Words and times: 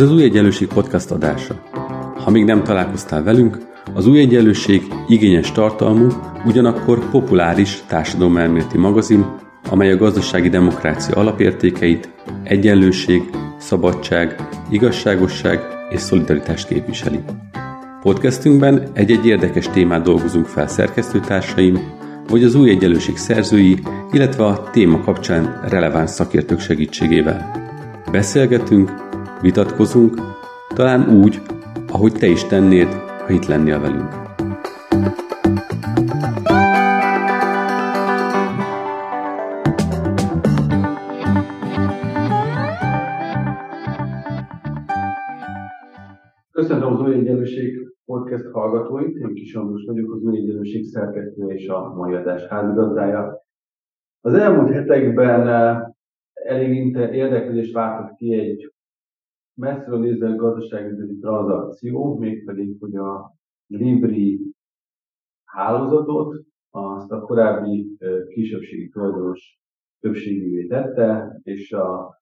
Ez 0.00 0.06
az 0.06 0.12
Új 0.12 0.22
Egyenlőség 0.22 0.68
podcast 0.68 1.10
adása. 1.10 1.62
Ha 2.16 2.30
még 2.30 2.44
nem 2.44 2.62
találkoztál 2.62 3.22
velünk, 3.22 3.58
az 3.94 4.06
Új 4.06 4.18
Egyenlőség 4.18 4.82
igényes 5.08 5.52
tartalmú, 5.52 6.06
ugyanakkor 6.46 7.10
populáris 7.10 7.82
társadalomelméleti 7.88 8.78
magazin, 8.78 9.26
amely 9.70 9.92
a 9.92 9.96
gazdasági 9.96 10.48
demokrácia 10.48 11.14
alapértékeit, 11.14 12.08
egyenlőség, 12.44 13.22
szabadság, 13.58 14.48
igazságosság 14.70 15.60
és 15.90 16.00
szolidaritást 16.00 16.68
képviseli. 16.68 17.20
Podcastünkben 18.02 18.88
egy-egy 18.92 19.26
érdekes 19.26 19.68
témát 19.68 20.02
dolgozunk 20.02 20.46
fel 20.46 20.68
szerkesztőtársaim, 20.68 21.78
vagy 22.28 22.44
az 22.44 22.54
új 22.54 22.70
egyenlőség 22.70 23.16
szerzői, 23.16 23.78
illetve 24.12 24.44
a 24.44 24.70
téma 24.70 25.00
kapcsán 25.00 25.60
releváns 25.68 26.10
szakértők 26.10 26.60
segítségével. 26.60 27.68
Beszélgetünk, 28.10 29.08
vitatkozunk, 29.42 30.14
talán 30.74 31.22
úgy, 31.22 31.40
ahogy 31.92 32.12
te 32.12 32.26
is 32.26 32.46
tennéd, 32.46 32.88
ha 33.26 33.32
itt 33.32 33.46
lennél 33.46 33.80
velünk. 33.80 34.18
Köszönöm 46.52 46.96
az 46.96 47.12
Egyenlőség 47.12 47.88
podcast 48.04 48.44
hallgatóit, 48.52 49.16
én 49.16 49.34
Kis 49.34 49.54
Andrus 49.54 49.84
vagyok, 49.86 50.12
az 50.12 50.34
Egyenlőség 50.34 50.84
szerkesztője 50.84 51.54
és 51.54 51.68
a 51.68 51.94
mai 51.94 52.14
adás 52.14 52.46
házigazdája. 52.46 53.44
Az 54.20 54.34
elmúlt 54.34 54.72
hetekben 54.72 55.48
eh, 55.48 55.80
elég 56.32 56.96
érdeklődést 56.96 57.72
váltott 57.72 58.16
ki 58.16 58.34
egy 58.34 58.72
messziről 59.60 59.98
nézve 59.98 60.28
gazdaságügyi 60.28 61.18
tranzakció, 61.18 62.18
mégpedig, 62.18 62.76
hogy 62.80 62.96
a 62.96 63.34
Libri 63.66 64.40
hálózatot 65.44 66.44
azt 66.70 67.10
a 67.10 67.20
korábbi 67.20 67.96
kisebbségi 68.28 68.88
tulajdonos 68.88 69.58
többségévé 70.00 70.66
tette, 70.66 71.40
és 71.42 71.72
a 71.72 72.18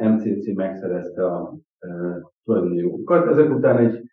MCC 0.00 0.54
megszerezte 0.54 1.26
a 1.26 1.56
tulajdoni 2.44 2.76
jogokat. 2.76 3.26
Ezek 3.26 3.50
után 3.50 3.76
egy 3.76 4.08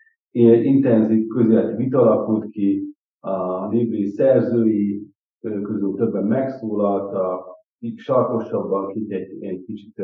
intenzív 0.65 1.27
közéleti 1.27 1.75
vita 1.83 2.01
alakult 2.01 2.49
ki, 2.49 2.83
a 3.19 3.67
Libri 3.67 4.05
szerzői 4.05 5.07
közül 5.39 5.95
többen 5.95 6.23
megszólaltak, 6.23 7.53
sarkosabban, 7.95 8.93
kik 8.93 9.11
egy, 9.11 9.43
egy 9.43 9.63
kicsit 9.65 10.01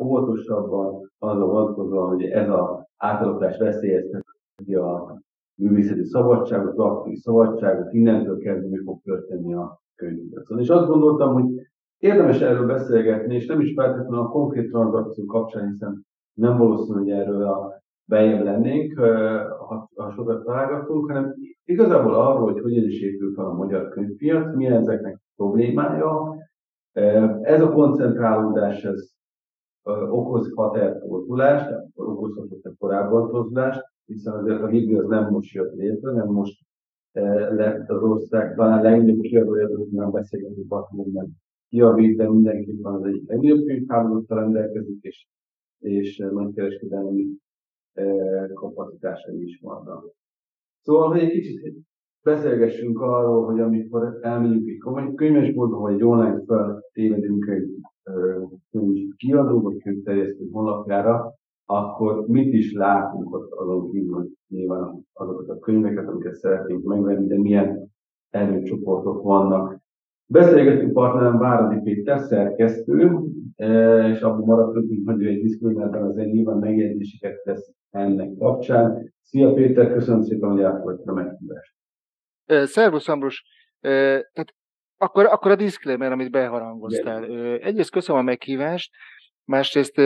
óvatosabban, 0.00 1.10
a 1.18 1.34
vonatkozóan, 1.34 2.08
hogy 2.08 2.24
ez 2.24 2.48
az 2.48 2.86
átalakítás 2.96 3.58
veszélyezteti 3.58 4.74
a 4.74 5.20
művészeti 5.54 6.04
szabadságot, 6.04 6.70
az 6.70 6.78
aktív 6.78 7.16
szabadságot, 7.16 7.92
innentől 7.92 8.38
kezdve 8.38 8.68
mi 8.68 8.78
fog 8.84 9.00
történni 9.02 9.54
a 9.54 9.80
könyvpiacon. 9.96 10.58
És 10.58 10.68
azt 10.68 10.88
gondoltam, 10.88 11.32
hogy 11.32 11.44
érdemes 11.98 12.40
erről 12.40 12.66
beszélgetni, 12.66 13.34
és 13.34 13.46
nem 13.46 13.60
is 13.60 13.72
feltétlenül 13.74 14.18
a 14.18 14.28
konkrét 14.28 14.70
tranzakció 14.70 15.24
kapcsán, 15.24 15.68
hiszen 15.68 16.06
nem 16.34 16.56
valószínű, 16.56 16.98
hogy 16.98 17.10
erről 17.10 17.42
a 17.42 17.82
bejebb 18.04 18.44
lennénk, 18.44 18.98
ha, 19.58 19.90
sokat 20.14 20.44
találgatunk, 20.44 21.06
hanem 21.06 21.34
igazából 21.64 22.14
arról, 22.14 22.52
hogy 22.52 22.60
hogyan 22.60 22.84
is 22.84 23.00
épül 23.00 23.34
fel 23.34 23.44
a 23.44 23.52
magyar 23.52 23.88
könyvpiac, 23.88 24.54
mi 24.54 24.66
ezeknek 24.66 25.20
problémája. 25.36 26.36
Ez 27.42 27.60
a 27.60 27.72
koncentrálódás, 27.72 28.84
ez 28.84 29.17
okozhat-e 30.10 30.98
torzulást, 30.98 31.70
okozhatott-e 31.94 32.72
korábban 32.78 33.30
torzulást, 33.30 33.82
hiszen 34.06 34.34
azért 34.34 34.62
a 34.62 34.66
Libri 34.66 34.94
az 34.94 35.06
nem 35.06 35.30
most 35.30 35.52
jött 35.52 35.74
létre, 35.74 36.12
nem 36.12 36.26
most 36.26 36.66
lett 37.50 37.88
az 37.88 38.02
ország 38.02 38.54
talán 38.54 38.82
legnagyobb 38.82 39.46
hogy 39.76 39.88
nem 39.90 40.10
beszélgetünk 40.10 40.68
platformon 40.68 41.28
kiavít, 41.68 42.16
de 42.16 42.28
mindenképpen 42.28 42.92
az 42.92 43.04
egyik 43.04 43.28
legnagyobb 43.28 43.64
könyvhálózattal 43.64 44.38
rendelkezik, 44.38 44.98
és, 45.00 45.26
és 45.78 46.16
nagy 46.32 46.54
kereskedelmi 46.54 47.26
kapacitásai 48.54 49.42
is 49.42 49.60
vannak. 49.62 50.04
Szóval, 50.82 51.08
hogy 51.08 51.18
egy 51.18 51.30
kicsit 51.30 51.76
beszélgessünk 52.22 53.00
arról, 53.00 53.44
hogy 53.44 53.60
amikor 53.60 54.18
elmegyünk 54.22 54.68
egy 54.68 55.14
könyvesboltba, 55.14 55.78
vagy 55.78 55.94
egy 55.94 56.04
online 56.04 56.42
feltévedünk 56.46 57.46
egy 57.46 57.68
könyv 58.70 59.14
kiadó 59.16 59.60
vagy 59.60 59.82
könyvterjesztő 59.82 60.48
honlapjára, 60.52 61.34
akkor 61.66 62.26
mit 62.26 62.52
is 62.52 62.72
látunk 62.72 63.34
ott 63.34 63.52
azon 63.52 63.90
kívül, 63.90 64.14
hogy 64.14 64.28
nyilván 64.48 65.06
azokat 65.12 65.48
a 65.48 65.58
könyveket, 65.58 66.08
amiket 66.08 66.34
szeretnénk 66.34 66.84
megvenni, 66.84 67.26
de 67.26 67.38
milyen 67.38 67.90
előcsoportok 68.30 69.22
vannak. 69.22 69.78
Beszélgetünk 70.26 70.92
partnerem 70.92 71.38
Váradi 71.38 71.80
Péter, 71.82 72.20
szerkesztő, 72.20 73.20
és 74.12 74.20
abban 74.20 74.44
maradtunk, 74.44 75.10
hogy 75.10 75.26
egy 75.26 75.42
diszkrimináltan 75.42 76.02
az 76.02 76.16
egy 76.16 76.32
nyilván 76.32 76.58
megjegyzéseket 76.58 77.42
tesz 77.42 77.72
ennek 77.90 78.36
kapcsán. 78.38 79.12
Szia 79.22 79.52
Péter, 79.52 79.92
köszönöm 79.92 80.22
szépen, 80.22 80.50
hogy 80.50 80.60
elfogadtad 80.60 81.08
a 81.08 81.12
meghívást. 81.12 81.74
Szervusz 82.46 83.08
Ambrus! 83.08 83.44
Tehát 83.80 84.54
akkor, 84.98 85.24
akkor 85.24 85.50
a 85.50 85.56
disclaimer, 85.56 86.12
amit 86.12 86.30
beharangoztál. 86.30 87.24
Egyrészt 87.60 87.90
köszönöm 87.90 88.20
a 88.20 88.24
meghívást, 88.24 88.90
másrészt 89.44 89.98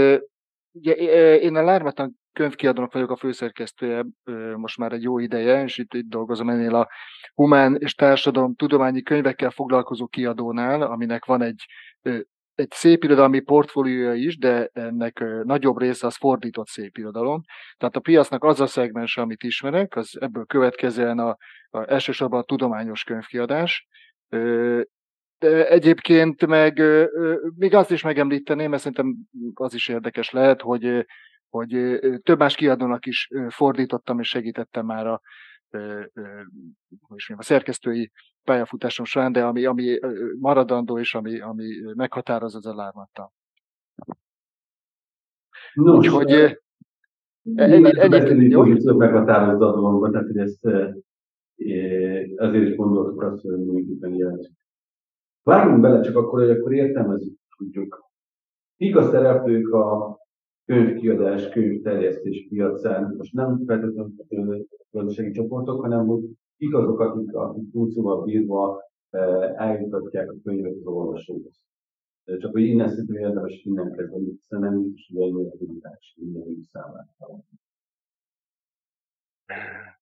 ugye, 0.72 0.92
én 1.38 1.56
a 1.56 1.62
Lármatan 1.62 2.20
könyvkiadónak 2.32 2.92
vagyok 2.92 3.10
a 3.10 3.16
főszerkesztője 3.16 4.04
most 4.56 4.78
már 4.78 4.92
egy 4.92 5.02
jó 5.02 5.18
ideje, 5.18 5.62
és 5.62 5.78
itt, 5.78 5.94
itt 5.94 6.08
dolgozom 6.08 6.48
ennél 6.48 6.74
a 6.74 6.88
humán 7.34 7.76
és 7.78 7.94
társadalom 7.94 8.54
tudományi 8.54 9.02
könyvekkel 9.02 9.50
foglalkozó 9.50 10.06
kiadónál, 10.06 10.82
aminek 10.82 11.24
van 11.24 11.42
egy 11.42 11.64
egy 12.54 12.70
szép 12.70 13.04
irodalmi 13.04 13.40
portfóliója 13.40 14.14
is, 14.14 14.38
de 14.38 14.70
ennek 14.72 15.24
nagyobb 15.44 15.78
része 15.78 16.06
az 16.06 16.16
fordított 16.16 16.66
szép 16.66 16.96
irodalom. 16.96 17.42
Tehát 17.76 17.96
a 17.96 18.00
piacnak 18.00 18.44
az 18.44 18.60
a 18.60 18.66
szegmens, 18.66 19.16
amit 19.16 19.42
ismerek, 19.42 19.96
az 19.96 20.16
ebből 20.20 20.44
következően 20.44 21.18
a, 21.18 21.36
a 21.70 21.90
elsősorban 21.92 22.40
a 22.40 22.44
tudományos 22.44 23.04
könyvkiadás, 23.04 23.86
de 25.38 25.68
egyébként 25.68 26.46
meg 26.46 26.82
még 27.56 27.74
azt 27.74 27.90
is 27.90 28.02
megemlíteném, 28.02 28.70
mert 28.70 28.82
szerintem 28.82 29.16
az 29.54 29.74
is 29.74 29.88
érdekes 29.88 30.30
lehet, 30.30 30.60
hogy, 30.60 31.06
hogy 31.48 32.00
több 32.22 32.38
más 32.38 32.54
kiadónak 32.54 33.06
is 33.06 33.28
fordítottam 33.48 34.18
és 34.18 34.28
segítettem 34.28 34.86
már 34.86 35.06
a, 35.06 35.20
a 37.36 37.42
szerkesztői 37.42 38.12
pályafutásom 38.44 39.04
során, 39.04 39.32
de 39.32 39.44
ami, 39.44 39.64
ami 39.64 39.98
maradandó 40.38 40.98
és 40.98 41.14
ami, 41.14 41.40
ami 41.40 41.66
meghatároz, 41.94 42.54
az 42.54 42.66
a 42.66 42.74
lármatta. 42.74 43.32
Nos, 45.74 45.96
Úgyhogy 45.96 46.58
egyébként 47.54 48.52
jó. 48.52 48.94
meghatározza 48.94 49.66
a 49.66 49.80
dolgot, 49.80 50.12
tehát 50.12 50.26
hogy 50.26 50.38
ezt 50.38 50.66
azért 52.36 52.68
is 52.68 52.76
gondoltuk 52.76 53.22
azt, 53.22 53.42
hogy 53.42 53.58
mindenképpen 53.58 54.14
jelentjük. 54.14 54.52
Vágjunk 55.42 55.80
bele 55.80 56.00
csak 56.00 56.16
akkor, 56.16 56.40
hogy 56.40 56.50
akkor 56.50 56.72
értelmezzük 56.72 57.38
tudjuk. 57.56 58.10
Kik 58.76 58.96
a 58.96 59.02
szereplők 59.02 59.72
a 59.72 60.18
könyvkiadás, 60.64 61.48
könyvterjesztés 61.48 62.46
piacán, 62.48 63.14
most 63.16 63.32
nem 63.32 63.62
feltétlenül 63.66 64.66
gazdasági 64.90 65.30
csoportok, 65.30 65.80
hanem 65.80 66.06
hogy 66.06 66.22
kik 66.56 66.74
azok, 66.74 67.00
akik, 67.00 67.34
akik 67.34 67.70
kulcsúval 67.72 68.24
bírva 68.24 68.80
eljutatják 69.56 70.30
a 70.30 70.36
könyvet 70.44 70.76
az 70.76 70.86
olvasóhoz. 70.86 71.60
Csak 72.24 72.52
hogy 72.52 72.62
innen 72.62 72.88
szerintem 72.88 73.16
érdemes 73.16 73.62
innen 73.64 73.92
kezdeni, 73.92 74.30
hiszen 74.30 74.60
nem 74.60 74.82
biztos, 74.82 75.10
hogy 75.12 75.22
ennyire 75.22 75.50
tudás 75.50 76.16
mindenki 76.20 76.62
számára. 76.72 77.06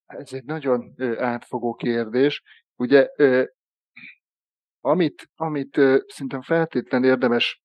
Ez 0.05 0.33
egy 0.33 0.43
nagyon 0.43 0.93
átfogó 1.17 1.73
kérdés. 1.73 2.41
Ugye, 2.75 3.09
amit, 4.81 5.29
amit 5.35 5.75
szerintem 6.07 6.41
feltétlenül 6.41 7.09
érdemes 7.09 7.61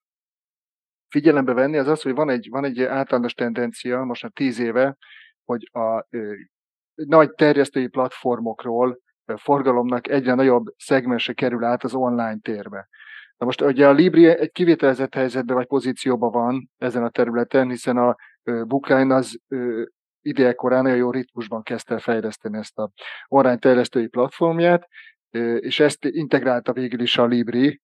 figyelembe 1.09 1.53
venni, 1.53 1.77
az 1.77 1.89
az, 1.89 2.03
hogy 2.03 2.15
van 2.15 2.31
egy, 2.31 2.49
van 2.51 2.65
egy 2.65 2.83
általános 2.83 3.35
tendencia, 3.35 4.05
most 4.05 4.23
már 4.23 4.33
tíz 4.33 4.59
éve, 4.59 4.97
hogy 5.45 5.71
a 5.73 6.07
nagy 6.95 7.31
terjesztői 7.31 7.87
platformokról 7.87 8.99
forgalomnak 9.37 10.09
egyre 10.09 10.35
nagyobb 10.35 10.65
szegmense 10.77 11.33
kerül 11.33 11.65
át 11.65 11.85
az 11.85 11.95
online 11.95 12.39
térbe. 12.43 12.89
Na 13.37 13.47
most 13.47 13.61
ugye 13.61 13.89
a 13.89 13.93
Libri 13.93 14.27
egy 14.27 14.51
kivételezett 14.51 15.15
helyzetben 15.15 15.57
vagy 15.57 15.67
pozícióban 15.67 16.31
van 16.31 16.71
ezen 16.77 17.05
a 17.05 17.11
területen, 17.11 17.69
hiszen 17.69 17.97
a 17.97 18.17
Bookline 18.43 19.15
az 19.15 19.41
idejekorán 20.27 20.83
nagyon 20.83 20.99
jó 20.99 21.11
ritmusban 21.11 21.63
kezdte 21.63 21.99
fejleszteni 21.99 22.59
ezt 22.59 22.79
a 22.79 22.91
online 23.29 23.59
terjesztői 23.59 24.07
platformját, 24.07 24.89
és 25.59 25.81
ezt 25.81 26.05
integrálta 26.05 26.73
végül 26.73 27.01
is 27.01 27.19
a 27.19 27.27
Libri, 27.27 27.81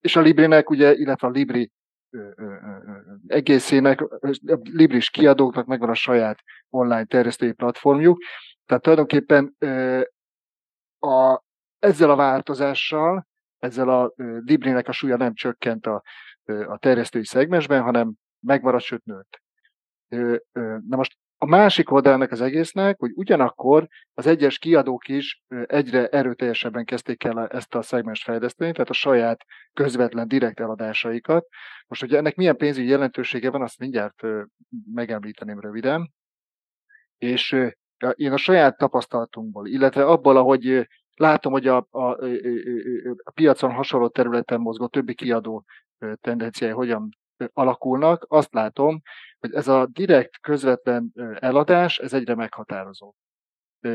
és 0.00 0.16
a 0.16 0.20
Librinek 0.20 0.70
ugye, 0.70 0.94
illetve 0.94 1.26
a 1.26 1.30
Libri 1.30 1.70
egészének, 3.26 4.00
a 4.00 4.58
libris 4.62 5.10
kiadóknak 5.10 5.66
megvan 5.66 5.88
a 5.88 5.94
saját 5.94 6.38
online 6.68 7.04
terjesztői 7.04 7.52
platformjuk, 7.52 8.18
tehát 8.66 8.82
tulajdonképpen 8.82 9.56
a, 10.98 11.42
ezzel 11.78 12.10
a 12.10 12.16
változással, 12.16 13.26
ezzel 13.58 13.88
a 13.88 14.12
librinek 14.44 14.88
a 14.88 14.92
súlya 14.92 15.16
nem 15.16 15.34
csökkent 15.34 15.86
a, 15.86 16.02
a 16.44 16.78
terjesztői 16.78 17.24
szegmensben, 17.24 17.82
hanem 17.82 18.14
megmaradt, 18.46 18.84
sőt 18.84 19.04
nőtt. 19.04 19.42
Na 20.88 20.96
most 20.96 21.16
a 21.42 21.46
másik 21.46 21.90
oldalának 21.90 22.30
az 22.30 22.40
egésznek, 22.40 22.98
hogy 22.98 23.10
ugyanakkor 23.14 23.88
az 24.14 24.26
egyes 24.26 24.58
kiadók 24.58 25.08
is 25.08 25.42
egyre 25.48 26.08
erőteljesebben 26.08 26.84
kezdték 26.84 27.24
el 27.24 27.46
ezt 27.48 27.74
a 27.74 27.82
szegmens 27.82 28.22
fejleszteni, 28.22 28.72
tehát 28.72 28.90
a 28.90 28.92
saját 28.92 29.44
közvetlen 29.72 30.28
direkt 30.28 30.60
eladásaikat. 30.60 31.46
Most, 31.86 32.00
hogy 32.00 32.14
ennek 32.14 32.36
milyen 32.36 32.56
pénzügyi 32.56 32.88
jelentősége 32.88 33.50
van, 33.50 33.62
azt 33.62 33.78
mindjárt 33.78 34.22
megemlíteném 34.94 35.60
röviden. 35.60 36.12
És 37.18 37.56
én 38.14 38.32
a 38.32 38.36
saját 38.36 38.76
tapasztalatunkból, 38.76 39.68
illetve 39.68 40.04
abból, 40.04 40.36
ahogy 40.36 40.88
látom, 41.14 41.52
hogy 41.52 41.66
a, 41.66 41.86
a, 41.90 42.10
a 43.22 43.30
piacon 43.34 43.72
hasonló 43.72 44.08
területen 44.08 44.60
mozgó 44.60 44.86
többi 44.86 45.14
kiadó 45.14 45.64
tendenciái 46.20 46.70
hogyan 46.70 47.08
alakulnak, 47.52 48.24
azt 48.28 48.52
látom, 48.54 49.02
hogy 49.38 49.52
ez 49.54 49.68
a 49.68 49.86
direkt, 49.86 50.40
közvetlen 50.40 51.12
eladás, 51.38 51.98
ez 51.98 52.12
egyre 52.12 52.34
meghatározó. 52.34 53.14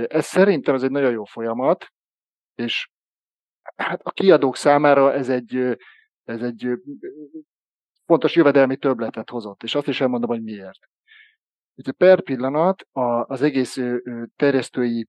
Ez 0.08 0.26
szerintem 0.26 0.76
ez 0.76 0.84
egy 0.84 0.92
nagyon 0.92 1.12
jó 1.12 1.24
folyamat, 1.24 1.86
és 2.56 2.90
hát 3.76 4.02
a 4.04 4.12
kiadók 4.12 4.56
számára 4.56 5.14
ez 5.14 5.30
egy, 5.30 5.78
ez 6.24 6.42
egy 6.42 6.70
fontos 8.06 8.36
jövedelmi 8.36 8.78
töbletet 8.78 9.30
hozott, 9.30 9.64
és 9.64 9.76
azt 9.76 9.88
is 9.88 10.02
elmondom, 10.02 10.30
hogy 10.30 10.44
miért. 10.44 10.80
Ugye 11.76 11.92
per 11.92 12.22
pillanat 12.22 12.88
az 13.28 13.42
egész 13.42 13.80
terjesztői 14.36 15.08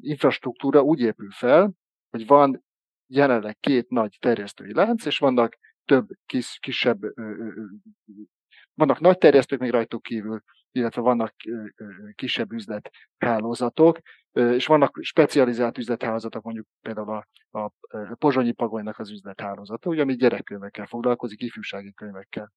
infrastruktúra 0.00 0.82
úgy 0.82 1.00
épül 1.00 1.30
fel, 1.30 1.72
hogy 2.10 2.26
van 2.26 2.64
jelenleg 3.06 3.56
két 3.60 3.88
nagy 3.88 4.16
terjesztői 4.20 4.74
lánc, 4.74 5.04
és 5.04 5.18
vannak 5.18 5.56
több 5.86 6.06
kis, 6.26 6.58
kisebb, 6.60 7.00
vannak 8.74 9.00
nagy 9.00 9.18
terjesztők 9.18 9.60
még 9.60 9.70
rajtuk 9.70 10.02
kívül, 10.02 10.42
illetve 10.72 11.00
vannak 11.00 11.34
kisebb 12.14 12.52
üzlethálózatok, 12.52 13.98
és 14.32 14.66
vannak 14.66 14.98
specializált 15.02 15.78
üzlethálózatok, 15.78 16.42
mondjuk 16.42 16.66
például 16.80 17.24
a, 17.50 17.58
a 17.58 17.72
Pozsonyi 18.18 18.52
Pagonynak 18.52 18.98
az 18.98 19.10
üzlethálózata, 19.10 19.90
ugye, 19.90 20.02
ami 20.02 20.16
gyerekkönyvekkel 20.16 20.86
foglalkozik, 20.86 21.42
ifjúsági 21.42 21.92
könyvekkel. 21.92 22.52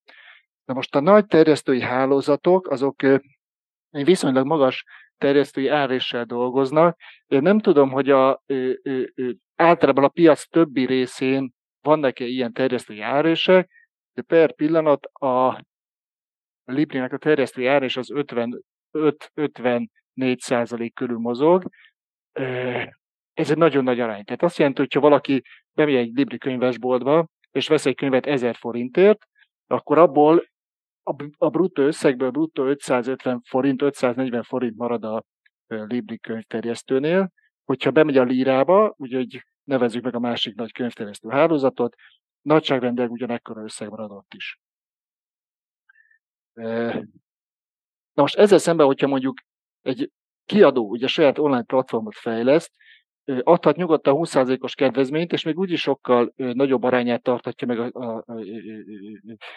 Na 0.65 0.73
most 0.73 0.95
a 0.95 0.99
nagy 0.99 1.25
terjesztői 1.25 1.81
hálózatok, 1.81 2.69
azok 2.69 3.01
viszonylag 3.89 4.45
magas 4.45 4.85
terjesztői 5.17 5.67
áréssel 5.67 6.25
dolgoznak. 6.25 6.99
Én 7.27 7.41
nem 7.41 7.59
tudom, 7.59 7.89
hogy 7.89 8.09
a, 8.09 8.43
ö, 8.45 8.73
általában 9.55 10.03
a 10.03 10.07
piac 10.07 10.47
többi 10.47 10.85
részén 10.85 11.53
vannak-e 11.81 12.25
ilyen 12.25 12.53
terjesztői 12.53 13.01
árések, 13.01 13.69
de 14.13 14.21
per 14.21 14.53
pillanat 14.53 15.05
a 15.05 15.63
Librinek 16.63 17.13
a 17.13 17.17
terjesztői 17.17 17.65
árés 17.65 17.97
az 17.97 18.11
55-54 18.93 20.37
százalék 20.37 20.93
körül 20.93 21.17
mozog. 21.17 21.69
Ez 23.33 23.51
egy 23.51 23.57
nagyon 23.57 23.83
nagy 23.83 23.99
arány. 23.99 24.23
Tehát 24.23 24.43
azt 24.43 24.57
jelenti, 24.57 24.81
hogy 24.81 24.93
ha 24.93 24.99
valaki 24.99 25.41
bemegy 25.73 25.95
egy 25.95 26.11
Libri 26.13 26.37
könyvesboltba, 26.37 27.27
és 27.51 27.67
vesz 27.67 27.85
egy 27.85 27.95
könyvet 27.95 28.25
1000 28.25 28.55
forintért, 28.55 29.27
akkor 29.67 29.97
abból 29.97 30.47
a 31.37 31.49
bruttó 31.49 31.83
összegből 31.83 32.29
bruttó 32.29 32.65
550 32.65 33.41
forint, 33.45 33.81
540 33.81 34.43
forint 34.43 34.77
marad 34.77 35.03
a 35.03 35.23
Libri 35.67 36.19
könyvterjesztőnél. 36.19 37.31
Hogyha 37.65 37.91
bemegy 37.91 38.17
a 38.17 38.23
lírába, 38.23 38.93
úgyhogy 38.97 39.43
nevezzük 39.69 40.03
meg 40.03 40.15
a 40.15 40.19
másik 40.19 40.55
nagy 40.55 40.71
könyvterjesztő 40.71 41.29
hálózatot, 41.29 41.95
nagyságrendileg 42.41 43.11
ugyanekkora 43.11 43.63
összeg 43.63 43.89
maradott 43.89 44.33
is. 44.33 44.59
Na 48.13 48.21
most 48.21 48.35
ezzel 48.35 48.57
szemben, 48.57 48.85
hogyha 48.85 49.07
mondjuk 49.07 49.39
egy 49.81 50.11
kiadó 50.45 50.89
ugye 50.89 51.07
saját 51.07 51.37
online 51.37 51.63
platformot 51.63 52.15
fejleszt, 52.15 52.71
adhat 53.23 53.75
nyugodtan 53.75 54.15
20%-os 54.17 54.75
kedvezményt, 54.75 55.31
és 55.31 55.43
még 55.43 55.57
úgyis 55.57 55.81
sokkal 55.81 56.33
nagyobb 56.35 56.83
arányát 56.83 57.21
tartatja 57.21 57.67
meg 57.67 57.79
a, 57.79 57.89
a, 57.93 58.23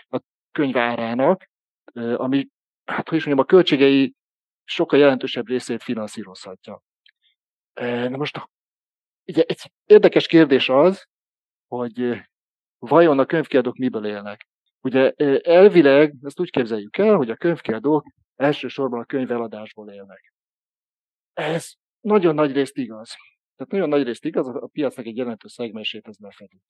a 0.08 0.20
könyv 0.52 0.76
árának, 0.76 1.50
ami, 1.94 2.48
hát 2.84 3.08
hogy 3.08 3.18
is 3.18 3.24
mondjam, 3.24 3.46
a 3.46 3.50
költségei 3.50 4.14
sokkal 4.64 4.98
jelentősebb 4.98 5.46
részét 5.46 5.82
finanszírozhatja. 5.82 6.82
Na 7.80 8.16
most 8.16 8.48
ugye 9.26 9.42
egy 9.42 9.72
érdekes 9.86 10.26
kérdés 10.26 10.68
az, 10.68 11.04
hogy 11.66 12.20
vajon 12.78 13.18
a 13.18 13.26
könyvkiadók 13.26 13.76
miből 13.76 14.06
élnek. 14.06 14.48
Ugye 14.80 15.12
elvileg 15.40 16.14
ezt 16.22 16.40
úgy 16.40 16.50
képzeljük 16.50 16.96
el, 16.96 17.16
hogy 17.16 17.30
a 17.30 17.36
könyvkiadók 17.36 18.04
elsősorban 18.36 19.00
a 19.00 19.04
könyveladásból 19.04 19.90
élnek. 19.90 20.34
Ez 21.32 21.72
nagyon 22.00 22.34
nagy 22.34 22.52
részt 22.52 22.76
igaz. 22.76 23.08
Tehát 23.56 23.72
nagyon 23.72 23.88
nagy 23.88 24.02
részt 24.02 24.24
igaz, 24.24 24.46
a 24.48 24.68
piacnak 24.72 25.06
egy 25.06 25.16
jelentős 25.16 25.52
szegmensét 25.52 26.08
ez 26.08 26.16
lefedi. 26.18 26.60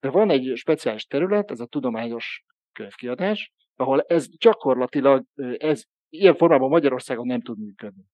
De 0.00 0.10
van 0.10 0.30
egy 0.30 0.52
speciális 0.54 1.06
terület, 1.06 1.50
ez 1.50 1.60
a 1.60 1.66
tudományos 1.66 2.44
könyvkiadás, 2.72 3.52
ahol 3.76 4.00
ez 4.00 4.28
gyakorlatilag, 4.38 5.24
ez 5.56 5.84
ilyen 6.08 6.34
formában 6.36 6.68
Magyarországon 6.68 7.26
nem 7.26 7.40
tud 7.40 7.58
működni. 7.58 8.04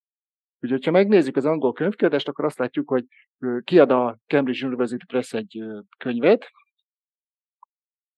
Úgyhogy, 0.60 0.84
ha 0.84 0.90
megnézzük 0.90 1.36
az 1.36 1.44
angol 1.44 1.72
könyvkiadást, 1.72 2.28
akkor 2.28 2.44
azt 2.44 2.58
látjuk, 2.58 2.88
hogy 2.88 3.04
kiad 3.64 3.90
a 3.90 4.18
Cambridge 4.26 4.66
University 4.66 5.06
Press 5.06 5.32
egy 5.32 5.64
könyvet, 5.98 6.50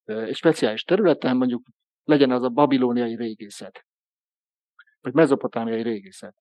egy 0.04 0.34
speciális 0.34 0.82
területen, 0.82 1.36
mondjuk 1.36 1.62
legyen 2.04 2.30
az 2.30 2.42
a 2.42 2.48
babilóniai 2.48 3.16
régészet, 3.16 3.86
vagy 5.00 5.12
mezopotámiai 5.12 5.82
régészet. 5.82 6.34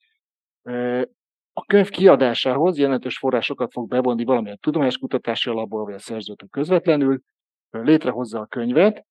A 1.54 1.66
könyv 1.66 1.90
kiadásához 1.90 2.78
jelentős 2.78 3.18
forrásokat 3.18 3.72
fog 3.72 3.88
bevonni 3.88 4.24
valamilyen 4.24 4.58
tudományos 4.62 4.98
kutatási 4.98 5.50
alapból, 5.50 5.84
vagy 5.86 5.94
a 5.94 6.00
szerzőtől 6.00 6.50
közvetlenül, 6.50 7.22
létrehozza 7.70 8.40
a 8.40 8.46
könyvet, 8.46 9.06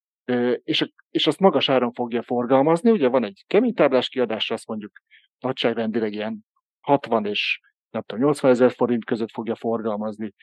és, 0.62 0.92
és 1.10 1.26
azt 1.26 1.40
magas 1.40 1.68
áron 1.68 1.92
fogja 1.92 2.22
forgalmazni. 2.22 2.90
Ugye 2.90 3.08
van 3.08 3.24
egy 3.24 3.44
kemény 3.46 3.74
táblás 3.74 4.08
kiadás, 4.08 4.50
azt 4.50 4.66
mondjuk 4.66 4.92
nagyságrendileg 5.38 6.12
ilyen 6.12 6.46
60 6.80 7.26
és 7.26 7.60
nem 7.90 8.02
tudom, 8.02 8.24
80 8.24 8.50
ezer 8.50 8.72
forint 8.72 9.04
között 9.04 9.30
fogja 9.30 9.54
forgalmazni. 9.54 10.34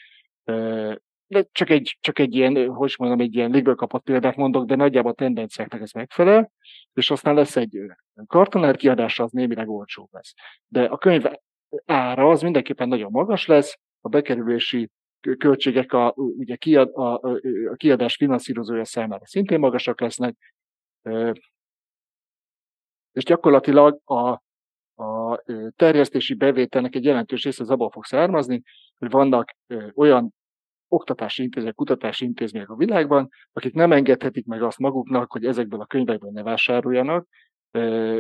De 1.28 1.48
csak 1.52 1.70
egy, 1.70 1.98
csak 2.00 2.20
egy 2.20 2.36
ilyen, 2.36 2.68
hogy 2.68 2.96
mondom, 2.98 3.20
egy 3.20 3.36
ilyen 3.36 3.52
légből 3.52 3.76
kapott 3.76 4.04
példát 4.04 4.36
mondok, 4.36 4.66
de 4.66 4.76
nagyjából 4.76 5.12
a 5.12 5.16
tendenciáknak 5.16 5.82
ez 5.82 5.92
megfelel, 5.92 6.52
és 6.94 7.12
aztán 7.12 7.36
lesz 7.36 7.56
egy 7.56 7.80
kartonár 8.28 8.76
kiadása, 8.76 9.24
az 9.24 9.32
némileg 9.32 9.70
olcsóbb 9.70 10.08
lesz. 10.12 10.34
De 10.68 10.84
a 10.84 10.98
könyv 10.98 11.26
ára 11.86 12.30
az 12.30 12.42
mindenképpen 12.42 12.88
nagyon 12.88 13.12
magas 13.12 13.46
lesz, 13.46 13.80
a 14.02 14.10
bekerülési 14.10 14.90
költségek 15.38 15.94
a, 15.94 16.14
ugye 16.16 16.56
kiad, 16.56 16.96
a, 16.96 17.14
a 17.72 17.76
kiadás 17.76 18.16
finanszírozója 18.16 18.86
számára 18.86 19.26
szintén 19.26 19.60
magasak 19.60 20.02
lesznek, 20.02 20.36
és 23.12 23.24
gyakorlatilag 23.24 24.00
a 24.06 24.42
terjesztési 25.76 26.34
bevételnek 26.34 26.96
egy 26.96 27.04
jelentős 27.04 27.44
része 27.44 27.64
az 27.64 27.70
abból 27.70 27.90
fog 27.90 28.06
származni, 28.06 28.62
hogy 28.98 29.10
vannak 29.10 29.56
olyan 29.96 30.34
oktatási 30.88 31.44
intézmények, 31.44 31.76
kutatási 31.76 32.26
intézmények 32.26 32.70
a 32.70 32.76
világban, 32.76 33.30
akik 33.54 33.74
nem 33.74 33.92
engedhetik 33.92 34.46
meg 34.46 34.62
azt 34.62 34.80
maguknak, 34.80 35.32
hogy 35.32 35.46
ezekből 35.46 35.82
a 35.82 35.86
könyvekből 35.86 36.32
ne 36.32 36.44
vásároljanak. 36.44 37.28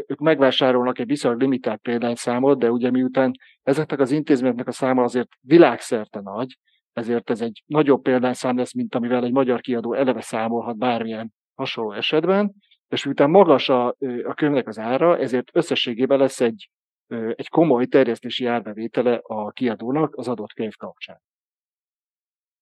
Ők 0.07 0.19
megvásárolnak 0.19 0.99
egy 0.99 1.07
viszonylag 1.07 1.41
limitált 1.41 1.81
példányszámot, 1.81 2.59
de 2.59 2.71
ugye 2.71 2.91
miután 2.91 3.31
ezeknek 3.63 3.99
az 3.99 4.11
intézményeknek 4.11 4.67
a 4.67 4.71
száma 4.71 5.03
azért 5.03 5.29
világszerte 5.41 6.19
nagy, 6.19 6.57
ezért 6.93 7.29
ez 7.29 7.41
egy 7.41 7.63
nagyobb 7.65 8.01
példányszám 8.01 8.57
lesz, 8.57 8.73
mint 8.73 8.95
amivel 8.95 9.23
egy 9.23 9.31
magyar 9.31 9.61
kiadó 9.61 9.93
eleve 9.93 10.21
számolhat 10.21 10.77
bármilyen 10.77 11.33
hasonló 11.53 11.91
esetben, 11.91 12.53
és 12.87 13.05
miután 13.05 13.29
magas 13.29 13.69
a, 13.69 13.87
a 14.23 14.33
könyvnek 14.33 14.67
az 14.67 14.79
ára, 14.79 15.17
ezért 15.17 15.49
összességében 15.53 16.17
lesz 16.17 16.41
egy, 16.41 16.69
egy 17.07 17.49
komoly 17.49 17.85
terjesztési 17.85 18.45
árbevétele 18.45 19.19
a 19.23 19.51
kiadónak 19.51 20.15
az 20.15 20.27
adott 20.27 20.53
könyv 20.53 20.75
kapcsán. 20.75 21.21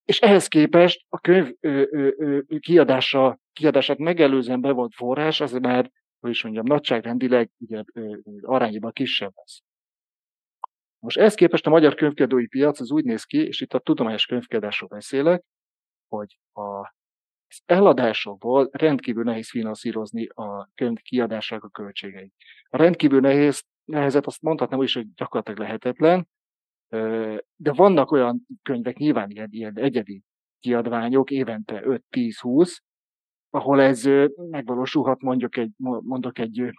És 0.05 0.19
ehhez 0.19 0.47
képest 0.47 1.05
a 1.09 1.19
könyv 1.19 1.55
ö, 1.59 1.83
ö, 1.91 2.09
ö, 2.17 2.57
kiadása, 2.59 3.39
kiadását 3.53 3.97
megelőzően 3.97 4.62
bevont 4.62 4.93
forrás, 4.93 5.41
az 5.41 5.51
már, 5.51 5.91
hogy 6.19 6.29
is 6.29 6.43
mondjam, 6.43 6.65
nagyságrendileg 6.65 7.50
ugye, 7.57 7.83
ö, 7.93 8.17
arányban 8.41 8.91
kisebb 8.91 9.31
lesz. 9.35 9.62
Most 11.00 11.17
ehhez 11.17 11.33
képest 11.33 11.67
a 11.67 11.69
magyar 11.69 11.95
könyvkiadói 11.95 12.47
piac 12.47 12.79
az 12.79 12.91
úgy 12.91 13.03
néz 13.03 13.23
ki, 13.23 13.38
és 13.38 13.62
itt 13.62 13.73
a 13.73 13.79
tudományos 13.79 14.25
könyvkiadásról 14.25 14.89
beszélek, 14.89 15.43
hogy 16.07 16.39
a 16.53 16.93
az 17.53 17.62
eladásokból 17.65 18.69
rendkívül 18.71 19.23
nehéz 19.23 19.50
finanszírozni 19.50 20.27
a 20.27 20.69
könyv 20.75 20.97
kiadásának 20.97 21.63
a 21.63 21.69
költségeit. 21.69 22.33
Rendkívül 22.69 23.19
nehéz, 23.19 23.63
nehezet 23.85 24.25
azt 24.25 24.41
mondhatnám 24.41 24.81
is, 24.81 24.93
hogy 24.93 25.13
gyakorlatilag 25.13 25.59
lehetetlen, 25.59 26.27
de 27.55 27.71
vannak 27.71 28.11
olyan 28.11 28.45
könyvek, 28.61 28.97
nyilván 28.97 29.29
ilyen, 29.29 29.47
ilyen 29.51 29.77
egyedi 29.77 30.23
kiadványok, 30.59 31.31
évente 31.31 31.83
5-10-20, 32.11 32.77
ahol 33.49 33.81
ez 33.81 34.03
megvalósulhat, 34.35 35.21
mondjuk 35.21 35.57
egy, 35.57 35.71
mondok 35.77 36.39
egy 36.39 36.73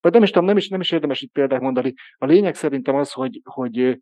vagy 0.00 0.12
nem 0.12 0.22
is 0.22 0.30
tudom, 0.30 0.44
nem 0.44 0.56
is, 0.56 0.68
nem 0.68 0.80
is 0.80 0.90
érdemes 0.90 1.20
itt 1.20 1.32
példát 1.32 1.60
mondani. 1.60 1.94
A 2.16 2.26
lényeg 2.26 2.54
szerintem 2.54 2.94
az, 2.94 3.12
hogy, 3.12 3.40
hogy 3.44 4.00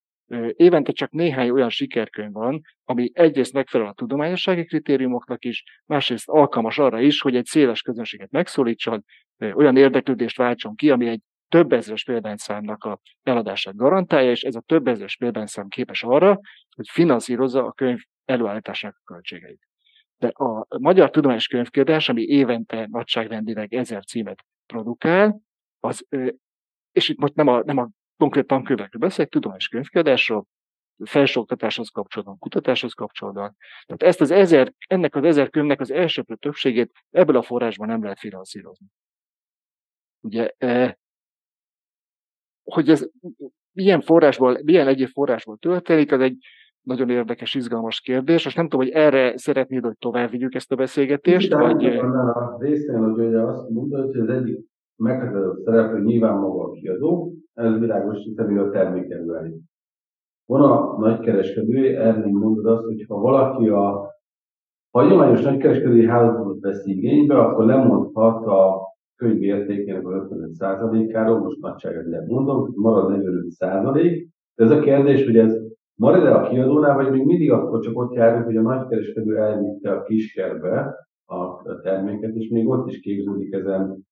évente 0.52 0.92
csak 0.92 1.10
néhány 1.10 1.50
olyan 1.50 1.68
sikerkönyv 1.68 2.32
van, 2.32 2.60
ami 2.84 3.10
egyrészt 3.12 3.52
megfelel 3.52 3.86
a 3.86 3.92
tudományossági 3.92 4.64
kritériumoknak 4.64 5.44
is, 5.44 5.64
másrészt 5.86 6.28
alkalmas 6.28 6.78
arra 6.78 7.00
is, 7.00 7.20
hogy 7.20 7.36
egy 7.36 7.44
széles 7.44 7.82
közönséget 7.82 8.30
megszólítson, 8.30 9.04
olyan 9.38 9.76
érdeklődést 9.76 10.36
váltson 10.36 10.74
ki, 10.74 10.90
ami 10.90 11.08
egy 11.08 11.20
több 11.52 11.72
ezres 11.72 12.04
példányszámnak 12.04 12.84
a 12.84 13.00
eladását 13.22 13.76
garantálja, 13.76 14.30
és 14.30 14.42
ez 14.42 14.54
a 14.54 14.60
több 14.60 14.86
ezres 14.86 15.16
példányszám 15.16 15.68
képes 15.68 16.02
arra, 16.02 16.40
hogy 16.76 16.88
finanszírozza 16.88 17.64
a 17.64 17.72
könyv 17.72 18.00
előállításának 18.24 18.96
a 19.00 19.12
költségeit. 19.12 19.60
De 20.18 20.28
a 20.28 20.66
Magyar 20.78 21.10
Tudományos 21.10 21.46
Könyvkiadás, 21.46 22.08
ami 22.08 22.22
évente 22.22 22.86
nagyságrendileg 22.90 23.74
ezer 23.74 24.04
címet 24.04 24.44
produkál, 24.66 25.40
az, 25.80 26.06
és 26.92 27.08
itt 27.08 27.18
most 27.18 27.34
nem 27.34 27.46
a, 27.48 27.62
nem 27.64 27.78
a 27.78 27.88
konkrét 28.16 28.46
tankönyvekről 28.46 29.00
beszélek, 29.00 29.30
tudományos 29.30 29.68
könyvkiadásról, 29.68 30.46
felsőoktatáshoz 31.04 31.88
kapcsolódóan, 31.88 32.38
kutatáshoz 32.38 32.92
kapcsolódóan. 32.92 33.56
Tehát 33.86 34.02
ezt 34.02 34.20
az 34.20 34.30
ezer, 34.30 34.72
ennek 34.86 35.14
az 35.14 35.24
ezer 35.24 35.50
könyvnek 35.50 35.80
az 35.80 35.90
elsőprő 35.90 36.36
többségét 36.36 36.92
ebből 37.10 37.36
a 37.36 37.42
forrásban 37.42 37.88
nem 37.88 38.02
lehet 38.02 38.18
finanszírozni. 38.18 38.86
Ugye, 40.20 40.50
e, 40.58 40.98
hogy 42.64 42.88
ez 42.88 43.10
milyen 43.72 44.00
forrásból, 44.00 44.58
milyen 44.64 44.86
egyéb 44.86 45.08
forrásból 45.08 45.56
történik, 45.56 46.12
az 46.12 46.20
egy 46.20 46.36
nagyon 46.82 47.10
érdekes, 47.10 47.54
izgalmas 47.54 48.00
kérdés. 48.00 48.44
Most 48.44 48.56
nem 48.56 48.68
tudom, 48.68 48.86
hogy 48.86 48.94
erre 48.94 49.38
szeretnéd, 49.38 49.84
hogy 49.84 49.98
tovább 49.98 50.30
vigyük 50.30 50.54
ezt 50.54 50.72
a 50.72 50.76
beszélgetést, 50.76 51.46
Itt 51.46 51.58
vagy... 51.58 51.84
A 51.84 52.56
részén, 52.58 52.98
hogy 52.98 53.26
ugye 53.26 53.40
azt 53.40 53.68
mondod, 53.70 54.10
hogy 54.10 54.20
az 54.20 54.28
egyik 54.28 54.70
meghatározott 54.96 55.64
szereplő 55.64 56.04
nyilván 56.04 56.38
maga 56.38 56.64
a 56.64 56.70
kiadó, 56.70 57.32
ez 57.54 57.78
világos, 57.78 58.18
hiszen 58.22 58.58
a 58.58 58.70
termék 58.70 59.14
Van 60.44 60.62
a 60.62 60.98
nagykereskedő, 60.98 61.96
erről 61.96 62.26
mondod 62.26 62.66
azt, 62.66 62.84
hogy 62.84 63.04
ha 63.08 63.20
valaki 63.20 63.68
a 63.68 64.10
hagyományos 64.90 65.42
nagykereskedői 65.42 66.06
hálózatot 66.06 66.60
vesz 66.60 66.86
igénybe, 66.86 67.38
akkor 67.38 67.64
lemondhat 67.64 68.46
a 68.46 68.91
könyv 69.22 69.42
értékének 69.42 70.06
a 70.06 70.28
55%-áról, 70.28 71.38
most 71.38 71.60
nagyságrendileg 71.60 72.26
mondom, 72.26 72.72
marad 72.74 73.22
45%. 73.58 74.24
De 74.54 74.64
ez 74.64 74.70
a 74.70 74.80
kérdés, 74.80 75.24
hogy 75.24 75.38
ez 75.38 75.56
marad-e 75.94 76.34
a 76.34 76.48
kiadónál, 76.48 76.94
vagy 76.94 77.10
még 77.10 77.24
mindig 77.24 77.50
akkor 77.50 77.80
csak 77.80 77.98
ott 77.98 78.14
járunk, 78.14 78.44
hogy 78.44 78.56
a 78.56 78.62
nagykereskedő 78.62 79.36
elvitte 79.36 79.92
a 79.92 80.02
kiskerbe 80.02 80.94
a 81.24 81.80
terméket, 81.82 82.34
és 82.34 82.48
még 82.48 82.68
ott 82.68 82.88
is 82.88 83.00
képződik 83.00 83.52
ezen 83.52 84.06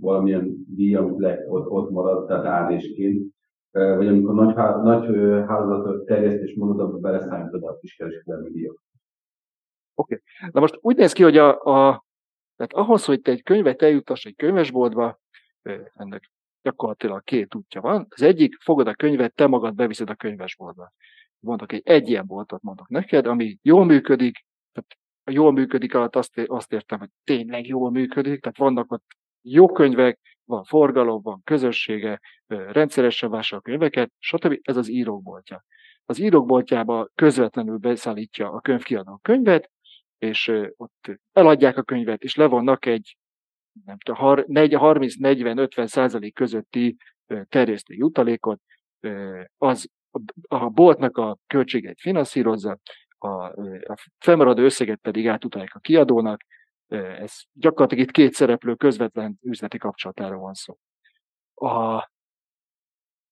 valamilyen 0.00 0.66
díj, 0.74 0.94
amit 0.94 1.18
le, 1.18 1.44
ott, 1.48 1.68
ott 1.68 1.90
marad, 1.90 2.26
tehát 2.26 2.44
árésként, 2.44 3.32
vagy 3.70 4.06
amikor 4.06 4.34
nagy, 4.34 4.54
nagy 4.82 5.06
hálózatot 5.46 6.04
terjesztés 6.04 6.54
mondod, 6.54 6.80
akkor 6.80 7.00
beleszállítod 7.00 7.62
a 7.62 7.78
kiskereskedelmi 7.80 8.50
díjat. 8.50 8.76
Oké. 9.94 10.14
Okay. 10.14 10.50
Na 10.52 10.60
most 10.60 10.78
úgy 10.80 10.96
néz 10.96 11.12
ki, 11.12 11.22
hogy 11.22 11.36
a, 11.36 11.62
a, 11.62 12.06
tehát 12.58 12.86
ahhoz, 12.86 13.04
hogy 13.04 13.20
te 13.20 13.30
egy 13.30 13.42
könyvet 13.42 13.82
eljutass 13.82 14.24
egy 14.24 14.36
könyvesboltba, 14.36 15.18
ennek 15.94 16.30
gyakorlatilag 16.62 17.24
két 17.24 17.54
útja 17.54 17.80
van. 17.80 18.06
Az 18.08 18.22
egyik, 18.22 18.56
fogod 18.60 18.86
a 18.86 18.94
könyvet, 18.94 19.34
te 19.34 19.46
magad 19.46 19.74
beviszed 19.74 20.10
a 20.10 20.14
könyvesboltba. 20.14 20.92
Mondok 21.38 21.72
egy, 21.72 21.82
egy 21.84 22.08
ilyen 22.08 22.26
boltot 22.26 22.62
mondok 22.62 22.88
neked, 22.88 23.26
ami 23.26 23.58
jól 23.62 23.84
működik, 23.84 24.44
tehát 24.72 24.96
a 25.24 25.30
jól 25.30 25.52
működik 25.52 25.94
alatt 25.94 26.16
azt, 26.16 26.38
azt 26.46 26.72
értem, 26.72 26.98
hogy 26.98 27.10
tényleg 27.24 27.66
jól 27.66 27.90
működik, 27.90 28.40
tehát 28.40 28.58
vannak 28.58 28.92
ott 28.92 29.04
jó 29.42 29.72
könyvek, 29.72 30.18
van 30.44 30.64
forgalom, 30.64 31.22
van 31.22 31.40
közössége, 31.44 32.20
rendszeresen 32.46 33.30
vásárol 33.30 33.62
könyveket, 33.62 34.12
stb. 34.18 34.58
Ez 34.62 34.76
az 34.76 34.88
írókboltja. 34.88 35.64
Az 36.04 36.18
írókboltjába 36.18 37.08
közvetlenül 37.14 37.76
beszállítja 37.76 38.50
a 38.50 38.60
könyvkiadó 38.60 39.18
könyvet, 39.22 39.70
és 40.18 40.52
ott 40.76 41.20
eladják 41.32 41.76
a 41.76 41.82
könyvet, 41.82 42.22
és 42.22 42.34
levonnak 42.34 42.86
egy 42.86 43.16
nem 43.84 43.98
tudom, 43.98 44.44
30-40-50 44.48 45.86
százalék 45.86 46.34
közötti 46.34 46.96
terjesztő 47.48 47.94
jutalékot, 47.94 48.60
az 49.56 49.88
a 50.48 50.68
boltnak 50.68 51.16
a 51.16 51.38
költségeit 51.46 52.00
finanszírozza, 52.00 52.78
a, 53.18 53.28
a 53.92 53.96
felmaradó 54.18 54.62
összeget 54.62 54.98
pedig 54.98 55.28
átutalják 55.28 55.74
a 55.74 55.78
kiadónak. 55.78 56.44
Ez 56.88 57.32
gyakorlatilag 57.52 58.04
itt 58.04 58.10
két 58.10 58.32
szereplő 58.32 58.74
közvetlen 58.74 59.38
üzleti 59.42 59.78
kapcsolatára 59.78 60.36
van 60.36 60.54
szó. 60.54 60.76
A 61.54 62.10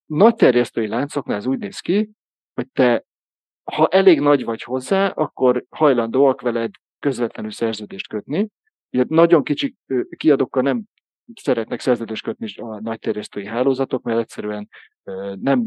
nagy 0.05 0.35
terjesztői 0.35 0.89
láncoknál 0.89 1.37
ez 1.37 1.47
úgy 1.47 1.59
néz 1.59 1.81
ki, 1.81 2.11
hogy 2.55 2.69
te, 2.73 3.05
ha 3.73 3.87
elég 3.89 4.21
nagy 4.21 4.45
vagy 4.45 4.63
hozzá, 4.63 5.09
akkor 5.09 5.65
hajlandóak 5.69 6.41
veled 6.41 6.71
közvetlenül 6.99 7.51
szerződést 7.51 8.09
kötni. 8.09 8.49
Ugye 8.91 9.05
nagyon 9.09 9.43
kicsi 9.43 9.75
kiadókkal 10.17 10.63
nem 10.63 10.83
szeretnek 11.35 11.81
szerződést 11.81 12.23
kötni 12.23 12.49
a 12.57 12.81
nagy 12.81 12.99
terjesztői 12.99 13.47
hálózatok, 13.47 14.03
mert 14.03 14.19
egyszerűen 14.19 14.69
nem 15.41 15.65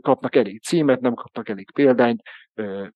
kapnak 0.00 0.34
elég 0.34 0.62
címet, 0.62 1.00
nem 1.00 1.14
kapnak 1.14 1.48
elég 1.48 1.70
példányt, 1.72 2.22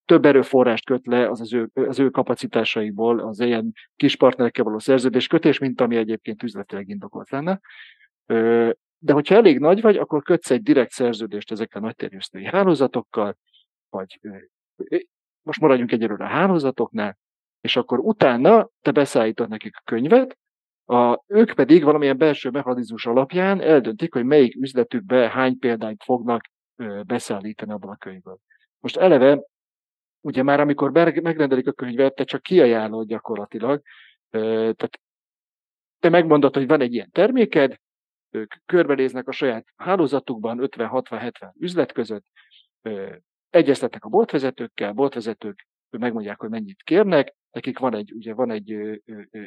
több 0.05 0.25
erőforrást 0.25 0.85
köt 0.85 1.07
le 1.07 1.29
az, 1.29 1.41
az, 1.41 1.53
ő, 1.53 1.69
az 1.73 1.99
ő 1.99 2.09
kapacitásaikból 2.09 3.19
az 3.19 3.39
ilyen 3.39 3.71
kis 3.95 4.15
partnerekkel 4.15 4.63
való 4.63 4.79
szerződéskötés, 4.79 5.57
mint 5.57 5.81
ami 5.81 5.95
egyébként 5.95 6.43
üzletileg 6.43 6.89
indokolt 6.89 7.29
lenne. 7.29 7.59
De 8.97 9.13
hogyha 9.13 9.35
elég 9.35 9.59
nagy 9.59 9.81
vagy, 9.81 9.97
akkor 9.97 10.23
kötsz 10.23 10.51
egy 10.51 10.61
direkt 10.61 10.91
szerződést 10.91 11.51
ezekkel 11.51 11.81
a 11.81 11.85
nagy 11.85 11.95
terjesztői 11.95 12.45
hálózatokkal, 12.45 13.37
vagy 13.93 14.19
most 15.41 15.59
maradjunk 15.59 15.91
egyelőre 15.91 16.25
a 16.25 16.27
hálózatoknál, 16.27 17.17
és 17.61 17.75
akkor 17.75 17.99
utána 17.99 18.69
te 18.81 18.91
beszállítod 18.91 19.49
nekik 19.49 19.75
a 19.77 19.81
könyvet, 19.83 20.37
a, 20.85 21.23
ők 21.27 21.53
pedig 21.53 21.83
valamilyen 21.83 22.17
belső 22.17 22.49
mechanizmus 22.49 23.05
alapján 23.05 23.61
eldöntik, 23.61 24.13
hogy 24.13 24.25
melyik 24.25 24.55
üzletükbe 24.55 25.29
hány 25.29 25.59
példányt 25.59 26.03
fognak 26.03 26.49
ö, 26.75 27.01
beszállítani 27.05 27.71
abban 27.71 27.89
a 27.89 27.95
könyvből. 27.95 28.37
Most 28.79 28.97
eleve, 28.97 29.41
ugye 30.21 30.43
már 30.43 30.59
amikor 30.59 30.91
megrendelik 30.91 31.67
a 31.67 31.71
könyvet, 31.71 32.15
te 32.15 32.23
csak 32.23 32.41
kiajánlod 32.41 33.07
gyakorlatilag, 33.07 33.81
ö, 34.29 34.39
tehát 34.75 34.99
te 35.99 36.09
megmondod, 36.09 36.53
hogy 36.53 36.67
van 36.67 36.81
egy 36.81 36.93
ilyen 36.93 37.11
terméked, 37.11 37.79
ők 38.29 38.53
körbenéznek 38.65 39.27
a 39.27 39.31
saját 39.31 39.65
hálózatukban 39.75 40.57
50-60-70 40.61 41.53
üzlet 41.59 41.91
között, 41.91 42.25
egyeztetnek 43.53 44.05
a 44.05 44.09
boltvezetőkkel, 44.09 44.93
boltvezetők 44.93 45.67
megmondják, 45.89 46.39
hogy 46.39 46.49
mennyit 46.49 46.83
kérnek, 46.83 47.35
nekik 47.51 47.79
van 47.79 47.95
egy, 47.95 48.13
ugye 48.13 48.33
van 48.33 48.51
egy 48.51 48.99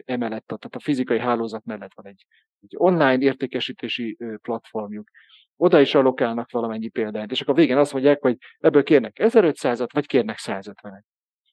emellett, 0.04 0.46
tehát 0.46 0.74
a 0.74 0.80
fizikai 0.80 1.18
hálózat 1.18 1.64
mellett 1.64 1.94
van 1.94 2.06
egy, 2.06 2.26
egy 2.60 2.74
online 2.76 3.18
értékesítési 3.18 4.18
platformjuk, 4.42 5.08
oda 5.56 5.80
is 5.80 5.94
alokálnak 5.94 6.50
valamennyi 6.50 6.88
példányt, 6.88 7.30
és 7.30 7.40
akkor 7.40 7.54
a 7.54 7.56
végén 7.56 7.76
azt 7.76 7.92
mondják, 7.92 8.22
hogy 8.22 8.36
ebből 8.58 8.82
kérnek 8.82 9.16
1500-at, 9.22 9.88
vagy 9.92 10.06
kérnek 10.06 10.36
150-et. 10.42 11.02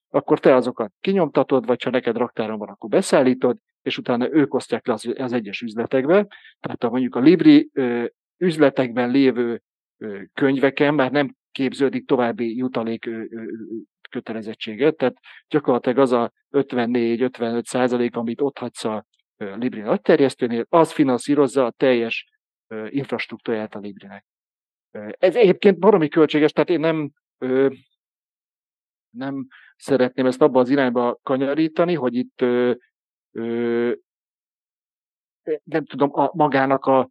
Akkor 0.09 0.39
te 0.39 0.55
azokat 0.55 0.91
kinyomtatod, 0.99 1.65
vagy 1.65 1.83
ha 1.83 1.89
neked 1.89 2.17
raktáron 2.17 2.57
van, 2.57 2.69
akkor 2.69 2.89
beszállítod, 2.89 3.57
és 3.81 3.97
utána 3.97 4.31
ők 4.31 4.53
osztják 4.53 4.87
le 4.87 4.93
az, 4.93 5.13
az 5.17 5.33
egyes 5.33 5.61
üzletekbe. 5.61 6.27
Tehát 6.59 6.83
a, 6.83 6.89
mondjuk 6.89 7.15
a 7.15 7.19
Libri 7.19 7.71
üzletekben 8.37 9.09
lévő 9.09 9.61
könyveken 10.33 10.93
már 10.93 11.11
nem 11.11 11.35
képződik 11.53 12.07
további 12.07 12.55
jutalék 12.55 13.09
kötelezettséget, 14.09 14.95
tehát 14.95 15.15
gyakorlatilag 15.47 15.97
az 15.97 16.11
a 16.11 16.31
54-55 16.51 17.63
százalék, 17.63 18.15
amit 18.15 18.41
ott 18.41 18.57
hagysz 18.57 18.85
a 18.85 19.05
Libri 19.37 19.81
nagyterjesztőnél, 19.81 20.65
az 20.69 20.91
finanszírozza 20.91 21.65
a 21.65 21.71
teljes 21.71 22.27
infrastruktúráját 22.89 23.75
a 23.75 23.79
Librinek. 23.79 24.25
Ez 25.17 25.35
egyébként 25.35 25.79
baromi 25.79 26.07
költséges, 26.07 26.51
tehát 26.51 26.69
én 26.69 26.79
nem, 26.79 27.11
nem 29.09 29.47
szeretném 29.75 30.25
ezt 30.25 30.41
abba 30.41 30.59
az 30.59 30.69
irányba 30.69 31.19
kanyarítani, 31.23 31.93
hogy 31.93 32.15
itt 32.15 32.41
nem 35.63 35.85
tudom, 35.85 36.09
a, 36.19 36.31
magának 36.33 36.85
a, 36.85 37.09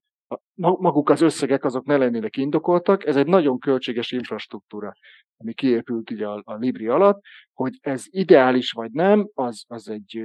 maguk 0.54 1.10
az 1.10 1.20
összegek 1.20 1.64
azok 1.64 1.84
ne 1.84 1.96
lennének 1.96 2.36
indokoltak, 2.36 3.06
ez 3.06 3.16
egy 3.16 3.26
nagyon 3.26 3.58
költséges 3.58 4.12
infrastruktúra. 4.12 4.92
ami 5.36 5.54
kiépült 5.54 6.10
ugye 6.10 6.26
a, 6.26 6.42
a 6.44 6.54
Libri 6.54 6.86
alatt, 6.86 7.22
hogy 7.52 7.78
ez 7.80 8.04
ideális 8.08 8.72
vagy 8.72 8.90
nem, 8.90 9.28
az, 9.34 9.64
az 9.68 9.88
egy, 9.88 10.18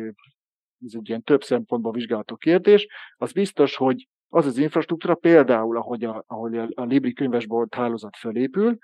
ez 0.86 0.94
egy 0.94 1.10
ilyen 1.10 1.24
több 1.24 1.44
szempontból 1.44 1.92
vizsgálható 1.92 2.36
kérdés. 2.36 2.88
Az 3.16 3.32
biztos, 3.32 3.76
hogy 3.76 4.08
az 4.30 4.46
az 4.46 4.58
infrastruktúra, 4.58 5.16
például 5.16 5.78
ahogy 5.78 6.04
a, 6.04 6.24
ahogy 6.28 6.58
a, 6.58 6.84
Libri 6.84 7.14
könyvesbolt 7.14 7.74
hálózat 7.74 8.18
fölépül, 8.18 8.78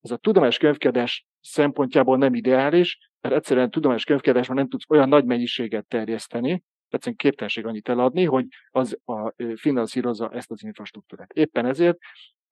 ez 0.00 0.10
a 0.10 0.16
tudományos 0.16 0.58
könyvkiadás 0.58 1.26
szempontjából 1.40 2.16
nem 2.16 2.34
ideális, 2.34 3.10
mert 3.20 3.34
egyszerűen 3.34 3.70
tudományos 3.70 4.04
könyvkiadásban 4.04 4.56
nem 4.56 4.68
tudsz 4.68 4.84
olyan 4.88 5.08
nagy 5.08 5.24
mennyiséget 5.24 5.86
terjeszteni, 5.86 6.62
egyszerűen 6.94 7.16
képtelenség 7.16 7.66
annyit 7.66 7.88
eladni, 7.88 8.24
hogy 8.24 8.46
az 8.70 8.98
a, 9.04 9.32
finanszírozza 9.54 10.30
ezt 10.30 10.50
az 10.50 10.64
infrastruktúrát. 10.64 11.32
Éppen 11.32 11.66
ezért 11.66 11.98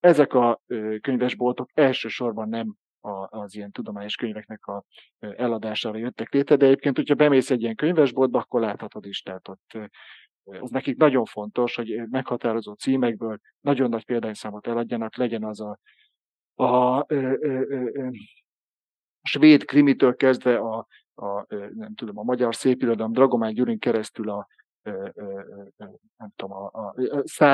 ezek 0.01 0.35
a 0.35 0.61
könyvesboltok 1.01 1.71
elsősorban 1.75 2.49
nem 2.49 2.75
az 3.29 3.55
ilyen 3.55 3.71
tudományos 3.71 4.17
könyveknek 4.17 4.67
a 4.67 4.85
eladására 5.19 5.99
jöttek 5.99 6.33
létre, 6.33 6.57
de 6.57 6.67
egyébként, 6.67 6.97
hogyha 6.97 7.15
bemész 7.15 7.51
egy 7.51 7.63
ilyen 7.63 7.75
könyvesboltba, 7.75 8.39
akkor 8.39 8.61
láthatod 8.61 9.07
is, 9.07 9.23
tehát 9.23 9.49
ott 9.49 9.79
az 10.61 10.71
nekik 10.71 10.97
nagyon 10.97 11.25
fontos, 11.25 11.75
hogy 11.75 12.03
meghatározó 12.11 12.73
címekből 12.73 13.39
nagyon 13.61 13.89
nagy 13.89 14.05
példányszámot 14.05 14.67
eladjanak, 14.67 15.17
legyen 15.17 15.45
az 15.45 15.61
a, 15.61 15.79
a, 16.55 16.65
a, 16.65 16.97
a, 16.97 17.07
a, 17.07 18.07
a 19.23 19.29
svéd 19.29 19.65
krimitől 19.65 20.17
kezdve 20.17 20.57
a, 20.57 20.87
a, 21.19 21.47
nem 21.75 21.95
tudom, 21.95 22.19
a 22.19 22.23
magyar 22.23 22.55
szépirodalom 22.55 23.13
Dragomán 23.13 23.55
Gyurin 23.55 23.79
keresztül 23.79 24.31
a, 24.31 24.47
nem 26.17 26.31
tudom, 26.37 26.53
a, 26.57 26.71
a, 26.73 26.95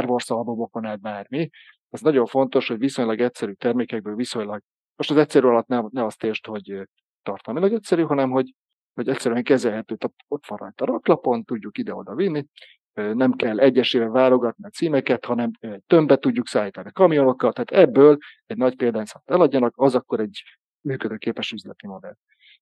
a 0.04 0.24
albumokon 0.26 0.84
át 0.84 1.00
bármi. 1.00 1.50
Az 1.90 2.00
nagyon 2.00 2.26
fontos, 2.26 2.68
hogy 2.68 2.78
viszonylag 2.78 3.20
egyszerű 3.20 3.52
termékekből 3.52 4.14
viszonylag, 4.14 4.60
most 4.96 5.10
az 5.10 5.16
egyszerű 5.16 5.46
alatt 5.46 5.66
ne, 5.66 5.82
ne 5.90 6.04
azt 6.04 6.24
értsd, 6.24 6.46
hogy 6.46 6.88
tartalmilag 7.22 7.72
egyszerű, 7.72 8.02
hanem 8.02 8.30
hogy, 8.30 8.54
hogy 8.94 9.08
egyszerűen 9.08 9.42
kezelhető. 9.42 9.96
Tehát 9.96 10.16
ott 10.28 10.46
van 10.46 10.58
rajta 10.58 10.84
raklapon, 10.84 11.44
tudjuk 11.44 11.78
ide-oda 11.78 12.14
vinni, 12.14 12.46
nem 12.94 13.32
kell 13.32 13.58
egyesével 13.58 14.08
válogatni 14.08 14.64
a 14.64 14.68
címeket, 14.68 15.24
hanem 15.24 15.50
tömbbe 15.86 16.16
tudjuk 16.16 16.46
szállítani 16.46 16.88
a 16.88 16.92
kamionokkal, 16.92 17.52
tehát 17.52 17.86
ebből 17.88 18.18
egy 18.46 18.56
nagy 18.56 18.76
példányszat 18.76 19.22
eladjanak, 19.24 19.74
az 19.76 19.94
akkor 19.94 20.20
egy 20.20 20.42
működőképes 20.80 21.52
üzleti 21.52 21.86
modell. 21.86 22.14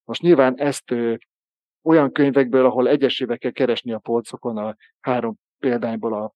Most 0.04 0.22
nyilván 0.22 0.58
ezt 0.58 0.94
olyan 1.82 2.12
könyvekből, 2.12 2.66
ahol 2.66 2.88
egyesével 2.88 3.38
kell 3.38 3.50
keresni 3.50 3.92
a 3.92 3.98
polcokon 3.98 4.56
a 4.56 4.76
három 5.00 5.36
példányból 5.58 6.14
a, 6.14 6.34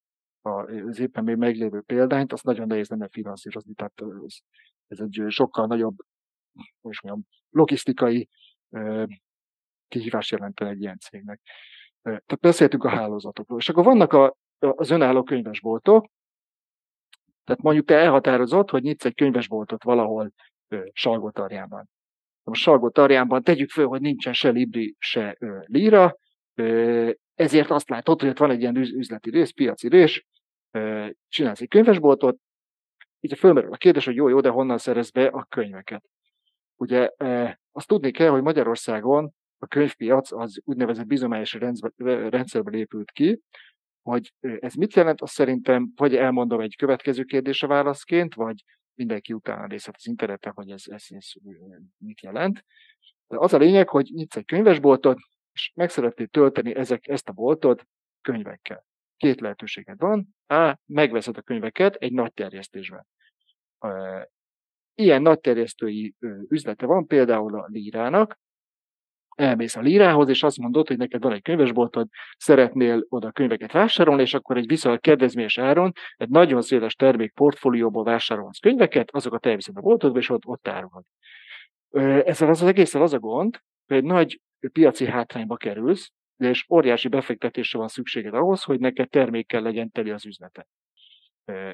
a, 0.51 0.63
az 0.89 0.99
éppen 0.99 1.25
még 1.25 1.37
meglévő 1.37 1.81
példányt, 1.81 2.33
azt 2.33 2.45
nagyon 2.45 2.67
nehéz 2.67 2.89
lenne 2.89 3.09
finanszírozni. 3.09 3.75
Tehát 3.75 4.03
ez, 4.25 4.37
ez 4.87 5.01
egy 5.01 5.25
sokkal 5.29 5.67
nagyobb 5.67 5.97
most 6.81 7.03
mondjam, 7.03 7.27
logisztikai 7.51 8.29
kihívás 9.89 10.31
jelentene 10.31 10.71
egy 10.71 10.81
ilyen 10.81 10.99
cégnek. 10.99 11.41
Tehát 12.03 12.41
beszéltünk 12.41 12.85
a 12.85 12.89
hálózatokról. 12.89 13.59
És 13.59 13.69
akkor 13.69 13.85
vannak 13.85 14.13
a, 14.13 14.37
az 14.59 14.91
önálló 14.91 15.23
könyvesboltok, 15.23 16.07
tehát 17.45 17.63
mondjuk 17.63 17.87
te 17.87 17.95
elhatározott, 17.95 18.71
hogy 18.71 18.83
nyitsz 18.83 19.05
egy 19.05 19.15
könyvesboltot 19.15 19.83
valahol 19.83 20.33
Salgótarjában. 20.93 21.89
Most 22.47 22.63
Salgótarjánban 22.63 23.43
tegyük 23.43 23.71
föl, 23.71 23.87
hogy 23.87 24.01
nincsen 24.01 24.33
se 24.33 24.49
Libri, 24.49 24.95
se 24.99 25.37
ö, 25.39 25.59
Lira, 25.65 26.17
ö, 26.55 27.11
ezért 27.35 27.71
azt 27.71 27.89
látod, 27.89 28.21
hogy 28.21 28.29
ott 28.29 28.39
van 28.39 28.51
egy 28.51 28.61
ilyen 28.61 28.77
üzleti 28.77 29.31
rész, 29.31 29.51
piaci 29.51 29.89
rész, 29.89 30.23
ö, 30.71 31.07
csinálsz 31.29 31.61
egy 31.61 31.69
könyvesboltot, 31.69 32.39
így 33.21 33.39
fölmerül 33.39 33.73
a 33.73 33.77
kérdés, 33.77 34.05
hogy 34.05 34.15
jó, 34.15 34.29
jó, 34.29 34.41
de 34.41 34.49
honnan 34.49 34.79
szerez 34.79 35.11
be 35.11 35.27
a 35.27 35.47
könyveket. 35.49 36.05
Ugye 36.77 37.11
azt 37.73 37.87
tudni 37.87 38.11
kell, 38.11 38.29
hogy 38.29 38.43
Magyarországon 38.43 39.33
a 39.59 39.67
könyvpiac 39.67 40.33
az 40.33 40.61
úgynevezett 40.65 41.07
bizományos 41.07 41.53
rendszerből 42.29 42.75
épült 42.75 43.11
ki, 43.11 43.41
hogy 44.03 44.33
ez 44.41 44.75
mit 44.75 44.95
jelent, 44.95 45.21
azt 45.21 45.33
szerintem 45.33 45.93
vagy 45.97 46.17
elmondom 46.17 46.61
egy 46.61 46.77
következő 46.77 47.23
kérdése 47.23 47.67
válaszként, 47.67 48.35
vagy 48.35 48.63
mindenki 48.97 49.33
utána 49.33 49.67
nézhet 49.67 49.95
az 49.97 50.07
interneten, 50.07 50.53
hogy 50.53 50.71
ez, 50.71 50.83
ez, 50.87 51.05
ez 51.09 51.33
mit 51.99 52.21
jelent. 52.21 52.65
De 53.27 53.37
az 53.39 53.53
a 53.53 53.59
lényeg, 53.59 53.89
hogy 53.89 54.11
nyitsz 54.15 54.37
egy 54.37 54.45
könyvesboltot, 54.45 55.19
és 55.53 55.73
meg 55.75 55.91
szeretnéd 55.91 56.31
tölteni 56.31 56.75
ezek, 56.75 57.09
ezt 57.09 57.29
a 57.29 57.33
boltot 57.33 57.87
könyvekkel. 58.21 58.85
Két 59.17 59.41
lehetőséged 59.41 59.99
van. 59.99 60.37
A. 60.47 60.79
Megveszed 60.85 61.37
a 61.37 61.43
könyveket 61.43 61.95
egy 61.95 62.13
nagy 62.13 62.33
terjesztésben. 62.33 63.07
Ilyen 64.95 65.23
nagy 65.23 65.41
terjesztői 65.41 66.15
üzlete 66.49 66.87
van 66.87 67.07
például 67.07 67.59
a 67.59 67.67
Lírának, 67.69 68.39
elmész 69.37 69.77
a 69.77 69.81
lírához, 69.81 70.29
és 70.29 70.43
azt 70.43 70.59
mondod, 70.59 70.89
hogy 70.89 70.97
neked 70.97 71.23
van 71.23 71.33
egy 71.33 71.43
könyvesboltod, 71.43 72.09
szeretnél 72.37 73.07
oda 73.09 73.31
könyveket 73.31 73.73
vásárolni, 73.73 74.23
és 74.23 74.35
akkor 74.35 74.57
egy 74.57 74.67
viszonylag 74.67 75.01
kedvezményes 75.01 75.59
áron, 75.59 75.93
egy 76.17 76.29
nagyon 76.29 76.63
széles 76.63 76.95
termék 76.95 77.33
portfólióból 77.33 78.05
vásárolsz 78.05 78.59
könyveket, 78.59 79.11
azokat 79.11 79.47
elviszed 79.47 79.77
a 79.77 79.81
boltodba, 79.81 80.19
és 80.19 80.29
ott, 80.31 80.47
ott 80.47 80.69
árulod. 80.69 81.05
Ezzel 82.25 82.49
az, 82.49 82.63
az 82.63 82.69
egészen 82.69 83.03
az 83.03 83.13
a 83.13 83.19
gond, 83.19 83.61
hogy 83.87 83.97
egy 83.97 84.05
nagy 84.05 84.41
piaci 84.73 85.07
hátrányba 85.07 85.57
kerülsz, 85.57 86.13
és 86.37 86.67
óriási 86.71 87.09
befektetésre 87.09 87.79
van 87.79 87.89
szükséged 87.89 88.35
ahhoz, 88.35 88.63
hogy 88.63 88.81
neked 88.81 89.09
termékkel 89.09 89.63
legyen 89.63 89.91
teli 89.91 90.11
az 90.11 90.27
üzlete. 90.27 90.67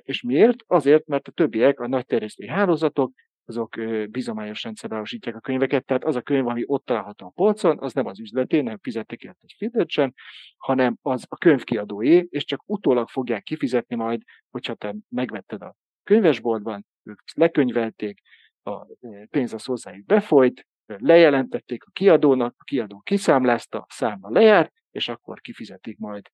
És 0.00 0.22
miért? 0.22 0.56
Azért, 0.66 1.06
mert 1.06 1.28
a 1.28 1.30
többiek, 1.30 1.80
a 1.80 1.88
nagy 1.88 2.06
terjesztői 2.06 2.48
hálózatok 2.48 3.12
azok 3.44 3.76
bizományos 4.10 4.62
rendszerbe 4.62 5.02
a 5.32 5.40
könyveket, 5.40 5.84
tehát 5.84 6.04
az 6.04 6.16
a 6.16 6.22
könyv, 6.22 6.46
ami 6.46 6.62
ott 6.66 6.84
található 6.84 7.26
a 7.26 7.30
polcon, 7.30 7.78
az 7.78 7.92
nem 7.92 8.06
az 8.06 8.20
üzleté, 8.20 8.60
nem 8.60 8.78
fizettek 8.78 9.22
érte 9.22 9.38
egy 9.40 9.54
fitet 9.56 10.14
hanem 10.56 10.96
az 11.02 11.24
a 11.28 11.36
könyvkiadóé, 11.36 12.26
és 12.30 12.44
csak 12.44 12.62
utólag 12.66 13.08
fogják 13.08 13.42
kifizetni 13.42 13.96
majd, 13.96 14.22
hogyha 14.50 14.74
te 14.74 14.94
megvetted 15.08 15.62
a 15.62 15.74
könyvesboltban, 16.02 16.86
ők 17.02 17.20
lekönyvelték, 17.34 18.20
a 18.62 18.86
pénz 19.30 19.52
az 19.52 19.64
hozzájuk 19.64 20.06
befolyt, 20.06 20.66
lejelentették 20.86 21.84
a 21.84 21.90
kiadónak, 21.90 22.54
a 22.58 22.64
kiadó 22.64 23.00
kiszámlázta, 23.00 23.78
a 23.78 23.86
számla 23.88 24.30
lejárt, 24.30 24.72
és 24.90 25.08
akkor 25.08 25.40
kifizetik 25.40 25.98
majd 25.98 26.28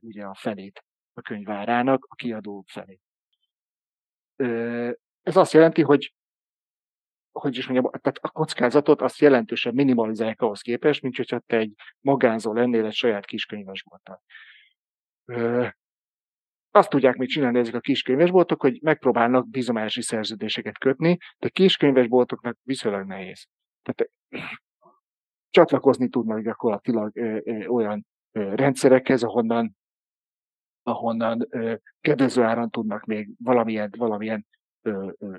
ugye 0.00 0.24
a 0.24 0.34
felét 0.34 0.84
a 1.12 1.20
könyvárának, 1.20 2.06
a 2.08 2.14
kiadó 2.14 2.64
felét. 2.66 3.00
Ez 5.22 5.36
azt 5.36 5.52
jelenti, 5.52 5.82
hogy 5.82 6.14
hogy 7.34 7.56
is 7.56 7.66
mondjam, 7.66 7.90
tehát 7.92 8.18
a 8.20 8.30
kockázatot 8.30 9.02
azt 9.02 9.18
jelentősen 9.18 9.74
minimalizálják 9.74 10.42
ahhoz 10.42 10.60
képest, 10.60 11.02
mint 11.02 11.16
hogyha 11.16 11.38
te 11.38 11.56
egy 11.56 11.72
magánzó 12.00 12.52
lennél 12.52 12.84
egy 12.84 12.92
saját 12.92 13.24
kiskönyvesbolttal. 13.24 14.22
Azt 16.70 16.90
tudják 16.90 17.16
még 17.16 17.28
csinálni 17.28 17.58
ezek 17.58 17.74
a 17.74 17.80
kiskönyvesboltok, 17.80 18.60
hogy 18.60 18.78
megpróbálnak 18.82 19.48
bizományosi 19.48 20.02
szerződéseket 20.02 20.78
kötni, 20.78 21.18
de 21.38 21.48
kiskönyvesboltoknak 21.48 22.56
viszonylag 22.62 23.06
nehéz. 23.06 23.46
Tehát 23.82 24.10
csatlakozni 25.50 26.08
tudnak 26.08 26.40
gyakorlatilag 26.40 27.16
ö, 27.16 27.38
ö, 27.44 27.66
olyan 27.66 28.06
ö, 28.32 28.54
rendszerekhez, 28.54 29.22
ahonnan, 29.22 29.76
ahonnan 30.82 31.46
ö, 31.48 31.74
kedvező 32.00 32.42
áron 32.42 32.70
tudnak 32.70 33.04
még 33.04 33.30
valamilyen, 33.38 33.90
valamilyen 33.96 34.46
ö, 34.82 35.10
ö, 35.18 35.36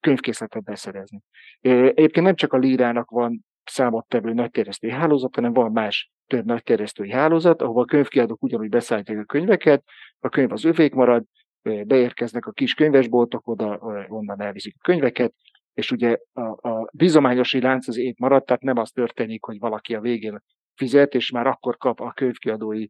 könyvkészletet 0.00 0.62
beszerezni. 0.62 1.20
Egyébként 1.60 2.26
nem 2.26 2.34
csak 2.34 2.52
a 2.52 2.58
Lírának 2.58 3.10
van 3.10 3.44
számottevő 3.64 4.32
nagyterjesztői 4.32 4.90
hálózat, 4.90 5.34
hanem 5.34 5.52
van 5.52 5.72
más 5.72 6.10
több 6.26 6.44
nagyterjesztői 6.44 7.10
hálózat, 7.10 7.62
ahol 7.62 7.82
a 7.82 7.86
könyvkiadók 7.86 8.42
ugyanúgy 8.42 8.68
beszállítják 8.68 9.18
a 9.18 9.24
könyveket, 9.24 9.84
a 10.18 10.28
könyv 10.28 10.52
az 10.52 10.64
övék 10.64 10.94
marad, 10.94 11.24
beérkeznek 11.62 12.46
a 12.46 12.52
kis 12.52 12.74
könyvesboltok, 12.74 13.48
oda, 13.48 13.78
onnan 14.08 14.40
elviszik 14.40 14.74
a 14.78 14.82
könyveket, 14.82 15.34
és 15.74 15.90
ugye 15.90 16.16
a, 16.32 16.68
a 16.68 16.88
bizományosi 16.92 17.60
lánc 17.60 17.88
az 17.88 17.96
épp 17.96 18.18
maradt, 18.18 18.46
tehát 18.46 18.62
nem 18.62 18.78
az 18.78 18.90
történik, 18.90 19.44
hogy 19.44 19.58
valaki 19.58 19.94
a 19.94 20.00
végén 20.00 20.42
fizet, 20.74 21.14
és 21.14 21.30
már 21.30 21.46
akkor 21.46 21.76
kap 21.76 22.00
a 22.00 22.12
könyvkiadói 22.12 22.86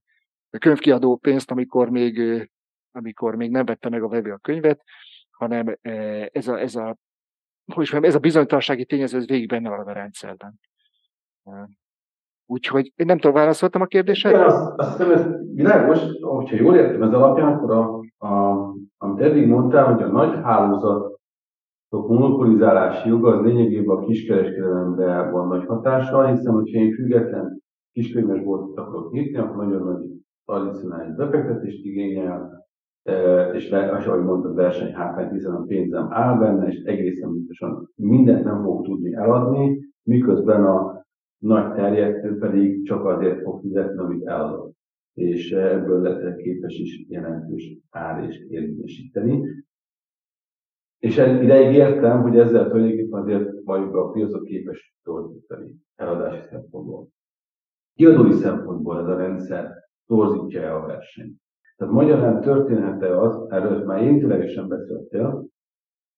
a 0.50 0.58
könyvkiadó 0.58 1.16
pénzt, 1.16 1.50
amikor 1.50 1.90
még, 1.90 2.20
amikor 2.92 3.34
még 3.34 3.50
nem 3.50 3.64
vette 3.64 3.88
meg 3.88 4.02
a 4.02 4.08
vevő 4.08 4.32
a 4.32 4.38
könyvet, 4.38 4.82
hanem 5.38 5.78
ez 6.32 6.48
a, 6.48 6.60
ez 6.60 6.74
a, 6.74 6.96
hogy 7.74 7.88
mondjam, 7.92 8.04
ez 8.04 8.14
a 8.14 8.18
bizonytalansági 8.18 8.84
tényező, 8.84 9.16
ez 9.16 9.26
végig 9.26 9.48
benne 9.48 9.68
van 9.68 9.86
a 9.86 9.92
rendszerben. 9.92 10.60
Úgyhogy 12.46 12.92
én 12.96 13.06
nem 13.06 13.18
tudom, 13.18 13.36
válaszoltam 13.36 13.80
a 13.80 13.86
kérdésre? 13.86 14.30
Igen, 14.30 14.44
azt, 14.44 14.72
azt 14.76 14.96
hiszem, 14.96 15.12
ez 15.12 15.26
világos, 15.54 15.98
hogyha 16.20 16.56
jól 16.56 16.76
értem 16.76 17.02
ez 17.02 17.12
alapján, 17.12 17.52
akkor 17.52 17.70
a, 17.70 18.00
a, 18.26 18.52
amit 18.98 19.20
eddig 19.22 19.46
mondtál, 19.46 19.92
hogy 19.92 20.02
a 20.02 20.06
nagy 20.06 20.34
hálózatok 20.42 21.18
monopolizálási 21.88 23.08
joga 23.08 23.36
az 23.36 23.44
lényegében 23.44 23.96
a 23.96 24.04
kiskereskedelemre 24.04 25.30
van 25.30 25.48
nagy 25.48 25.66
hatással, 25.66 26.26
hiszen 26.26 26.52
hogyha 26.52 26.78
én 26.78 26.94
független 26.94 27.62
kiskönyves 27.92 28.42
boltot 28.42 28.78
akarok 28.78 29.12
nyitni, 29.12 29.38
akkor 29.38 29.56
nagyon 29.56 29.82
nagy 29.82 30.04
tradicionális 30.44 31.14
befektetést 31.14 31.84
igényel, 31.84 32.63
és 33.52 33.70
ahogy 33.70 34.22
mondtad, 34.22 34.54
versenyhátrányt, 34.54 35.32
hiszen 35.32 35.54
a 35.54 35.62
pénzem 35.62 36.12
áll 36.12 36.38
benne, 36.38 36.66
és 36.68 36.82
egészen 36.82 37.32
biztosan 37.32 37.90
mindent 37.94 38.44
nem 38.44 38.62
fog 38.62 38.84
tudni 38.84 39.14
eladni, 39.14 39.78
miközben 40.02 40.64
a 40.64 41.04
nagy 41.38 41.72
terjesztő 41.72 42.38
pedig 42.38 42.86
csak 42.86 43.04
azért 43.04 43.42
fog 43.42 43.60
fizetni, 43.60 43.98
amit 43.98 44.26
eladott. 44.26 44.74
És 45.14 45.52
ebből 45.52 46.36
képes 46.36 46.78
is 46.78 47.06
jelentős 47.08 47.78
árést 47.90 48.42
érvényesíteni. 48.42 49.42
És 50.98 51.16
ideig 51.16 51.74
értem, 51.74 52.22
hogy 52.22 52.38
ezzel 52.38 52.70
tulajdonképpen 52.70 53.20
azért 53.20 53.64
vagyunk 53.64 53.94
a 53.94 54.10
piacot 54.10 54.44
képes 54.44 54.96
torzítani 55.02 55.74
eladási 55.94 56.40
szempontból. 56.50 57.08
Kiadói 57.94 58.32
szempontból 58.32 59.00
ez 59.00 59.06
a 59.06 59.16
rendszer 59.16 59.72
torzítja-e 60.06 60.76
a 60.76 60.86
versenyt? 60.86 61.43
Tehát 61.76 61.94
magyarán 61.94 62.40
történhet-e 62.40 63.20
az, 63.20 63.46
erről 63.48 63.84
már 63.84 64.02
én 64.02 64.18
ténylegesen 64.18 64.68
beszéltél, 64.68 65.46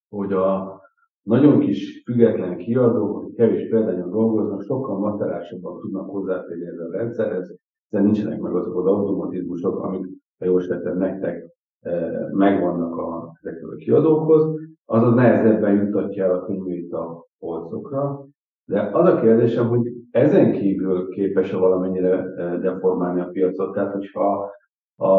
hogy 0.09 0.33
a 0.33 0.81
nagyon 1.27 1.59
kis 1.59 2.01
független 2.05 2.57
kiadók, 2.57 3.17
akik 3.17 3.35
kevés 3.35 3.69
példányon 3.69 4.09
dolgoznak, 4.09 4.61
sokkal 4.61 4.99
materiásabban 4.99 5.79
tudnak 5.79 6.09
hozzáférni 6.09 6.65
ezzel 6.67 6.87
a 6.87 6.97
rendszerhez, 6.97 7.55
hiszen 7.89 8.05
nincsenek 8.05 8.39
meg 8.39 8.55
azok 8.55 8.77
az 8.77 8.85
automatizmusok, 8.85 9.83
amik, 9.83 10.05
ha 10.39 10.45
jól 10.45 10.67
tettem 10.67 10.97
nektek, 10.97 11.49
eh, 11.79 12.29
megvannak 12.31 12.97
a, 12.97 13.31
ezekről 13.41 13.71
a 13.71 13.75
kiadókhoz, 13.75 14.55
azaz 14.85 15.13
nehezebben 15.13 15.85
jutatja 15.85 16.23
el 16.23 16.35
a 16.35 16.45
könyvét 16.45 16.93
a 16.93 17.25
polcokra. 17.39 18.25
De 18.65 18.89
az 18.93 19.07
a 19.07 19.19
kérdésem, 19.19 19.67
hogy 19.67 19.91
ezen 20.11 20.51
kívül 20.51 21.09
képes-e 21.09 21.57
valamennyire 21.57 22.23
eh, 22.23 22.59
deformálni 22.59 23.21
a 23.21 23.29
piacot? 23.31 23.73
Tehát, 23.73 23.93
hogyha 23.93 24.51
a, 24.99 25.09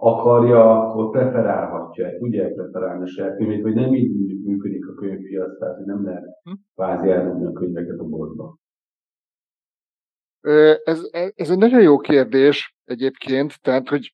akarja, 0.00 0.88
akkor 0.88 1.10
preferálhatja, 1.10 2.18
tudja 2.18 2.52
preferálni 2.54 3.02
a 3.02 3.06
saját 3.06 3.36
könyvét, 3.36 3.62
vagy 3.62 3.74
nem 3.74 3.94
így 3.94 4.44
működik 4.44 4.88
a 4.88 4.94
könyvpiac, 4.94 5.58
tehát 5.58 5.76
hogy 5.76 5.86
nem 5.86 6.04
lehet 6.04 6.24
hm? 6.42 6.52
kvázi 6.74 7.10
eldobni 7.10 7.46
a 7.46 7.52
könyveket 7.52 7.98
a 7.98 8.04
boltba. 8.04 8.58
Ez, 10.84 11.08
ez 11.34 11.50
egy 11.50 11.58
nagyon 11.58 11.82
jó 11.82 11.98
kérdés 11.98 12.76
egyébként, 12.84 13.60
tehát, 13.62 13.88
hogy 13.88 14.12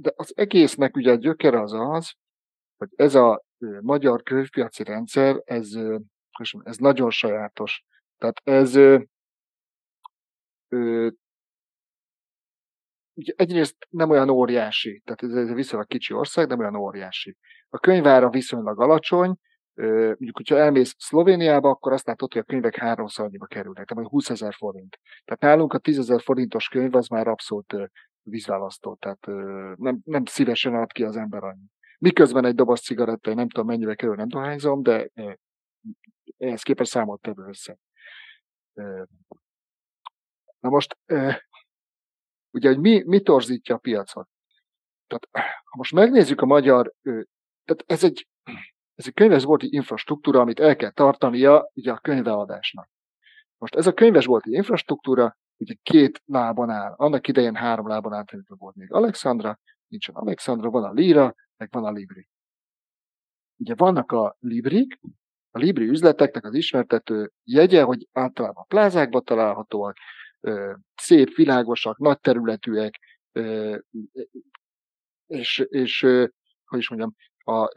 de 0.00 0.12
az 0.16 0.32
egésznek 0.36 0.96
ugye 0.96 1.10
a 1.10 1.14
gyökere 1.14 1.60
az 1.60 1.72
az, 1.72 2.12
hogy 2.76 2.88
ez 2.94 3.14
a 3.14 3.44
magyar 3.80 4.22
könyvpiaci 4.22 4.84
rendszer, 4.84 5.40
ez, 5.44 5.68
ez 6.62 6.76
nagyon 6.76 7.10
sajátos. 7.10 7.84
Tehát 8.18 8.40
ez 8.44 8.74
ugye 13.14 13.32
egyrészt 13.36 13.76
nem 13.90 14.10
olyan 14.10 14.28
óriási, 14.28 15.02
tehát 15.04 15.22
ez 15.22 15.48
egy 15.48 15.54
viszonylag 15.54 15.88
kicsi 15.88 16.14
ország, 16.14 16.48
nem 16.48 16.58
olyan 16.58 16.76
óriási. 16.76 17.36
A 17.68 17.78
könyvára 17.78 18.30
viszonylag 18.30 18.80
alacsony, 18.80 19.34
mondjuk, 19.74 20.36
hogyha 20.36 20.56
elmész 20.56 20.94
Szlovéniába, 20.98 21.68
akkor 21.68 21.92
azt 21.92 22.06
látod, 22.06 22.32
hogy 22.32 22.40
a 22.40 22.44
könyvek 22.44 22.76
háromszor 22.76 23.24
annyiba 23.24 23.46
kerülnek, 23.46 23.86
tehát 23.86 24.08
20 24.08 24.30
ezer 24.30 24.54
forint. 24.54 24.98
Tehát 25.24 25.42
nálunk 25.42 25.72
a 25.72 25.78
10 25.78 25.98
ezer 25.98 26.20
forintos 26.20 26.68
könyv 26.68 26.94
az 26.94 27.08
már 27.08 27.28
abszolút 27.28 27.74
vízválasztó, 28.22 28.94
tehát 28.94 29.26
nem, 29.76 30.00
nem 30.04 30.24
szívesen 30.24 30.74
ad 30.74 30.92
ki 30.92 31.04
az 31.04 31.16
ember 31.16 31.44
annyi. 31.44 31.64
Miközben 31.98 32.44
egy 32.44 32.54
doboz 32.54 32.80
cigaretta, 32.80 33.34
nem 33.34 33.48
tudom 33.48 33.66
mennyibe 33.66 33.94
kerül, 33.94 34.14
nem 34.14 34.28
dohányzom, 34.28 34.82
de 34.82 35.10
ehhez 36.38 36.62
képest 36.62 36.90
számolt 36.90 37.20
tevő 37.20 37.44
össze. 37.48 37.78
Na 40.60 40.68
most 40.68 40.98
ugye, 42.50 42.68
hogy 42.68 42.78
mi, 42.78 43.02
mi 43.06 43.20
torzítja 43.20 43.74
a 43.74 43.78
piacot. 43.78 44.28
Tehát, 45.06 45.50
ha 45.64 45.76
most 45.76 45.92
megnézzük 45.92 46.40
a 46.40 46.46
magyar, 46.46 46.92
tehát 47.64 47.84
ez 47.86 48.04
egy, 48.04 48.28
ez 48.94 49.06
egy 49.06 49.14
könyvesbolti 49.14 49.68
infrastruktúra, 49.70 50.40
amit 50.40 50.60
el 50.60 50.76
kell 50.76 50.90
tartania 50.90 51.70
ugye 51.74 51.92
a 51.92 51.98
könyveadásnak. 51.98 52.88
Most 53.58 53.74
ez 53.74 53.86
a 53.86 53.92
könyvesbolti 53.92 54.52
infrastruktúra 54.52 55.36
ugye 55.56 55.74
két 55.82 56.22
lábon 56.24 56.70
áll. 56.70 56.94
Annak 56.96 57.28
idején 57.28 57.54
három 57.54 57.88
lábon 57.88 58.12
amikor 58.12 58.56
volt 58.58 58.74
még 58.74 58.92
Alexandra, 58.92 59.58
nincsen 59.86 60.14
Alexandra, 60.14 60.70
van 60.70 60.84
a 60.84 60.92
Lira, 60.92 61.34
meg 61.56 61.68
van 61.70 61.84
a 61.84 61.90
Libri. 61.90 62.28
Ugye 63.56 63.74
vannak 63.74 64.12
a 64.12 64.36
Librik, 64.38 65.00
a 65.50 65.58
Libri 65.58 65.88
üzleteknek 65.88 66.44
az 66.44 66.54
ismertető 66.54 67.32
jegye, 67.44 67.82
hogy 67.82 68.08
általában 68.12 68.64
plázákban 68.68 69.24
találhatóak, 69.24 69.96
szép, 70.94 71.34
világosak, 71.34 71.98
nagy 71.98 72.20
területűek, 72.20 72.98
és, 75.26 75.58
és 75.68 76.00
hogy 76.64 76.78
is 76.78 76.88
mondjam, 76.88 77.14
a, 77.44 77.72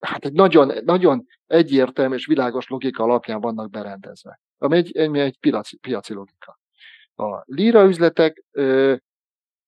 hát 0.00 0.24
egy 0.24 0.32
nagyon, 0.32 0.84
nagyon 0.84 1.26
egyértelmű 1.46 2.14
és 2.14 2.26
világos 2.26 2.68
logika 2.68 3.02
alapján 3.02 3.40
vannak 3.40 3.70
berendezve, 3.70 4.40
ami 4.58 4.76
egy, 4.76 4.96
egy, 4.96 5.16
egy 5.16 5.38
piaci, 5.38 5.76
piaci 5.76 6.12
logika. 6.12 6.58
A 7.14 7.42
líra 7.44 7.84
üzletek 7.84 8.44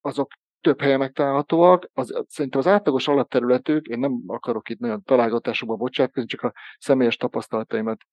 azok 0.00 0.32
több 0.60 0.80
helyen 0.80 0.98
megtalálhatóak. 0.98 1.88
Az, 1.92 2.24
szerintem 2.28 2.60
az 2.60 2.66
átlagos 2.66 3.08
alapterületük, 3.08 3.86
én 3.86 3.98
nem 3.98 4.22
akarok 4.26 4.68
itt 4.68 4.78
nagyon 4.78 5.02
találgatásokba 5.02 5.76
bocsátkozni, 5.76 6.28
csak 6.28 6.42
a 6.42 6.52
személyes 6.78 7.16
tapasztalataimat 7.16 8.04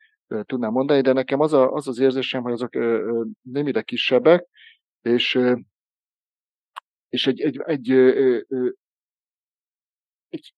tudnám 0.43 0.71
mondani, 0.71 1.01
de 1.01 1.13
nekem 1.13 1.39
az 1.39 1.53
a, 1.53 1.71
az, 1.71 1.87
az 1.87 1.99
érzésem, 1.99 2.41
hogy 2.41 2.51
azok 2.51 2.73
nem 2.73 3.31
némire 3.41 3.81
kisebbek, 3.81 4.47
és, 5.01 5.39
és 7.09 7.27
egy, 7.27 7.41
egy, 7.41 7.61
egy, 7.65 7.91
egy, 10.29 10.53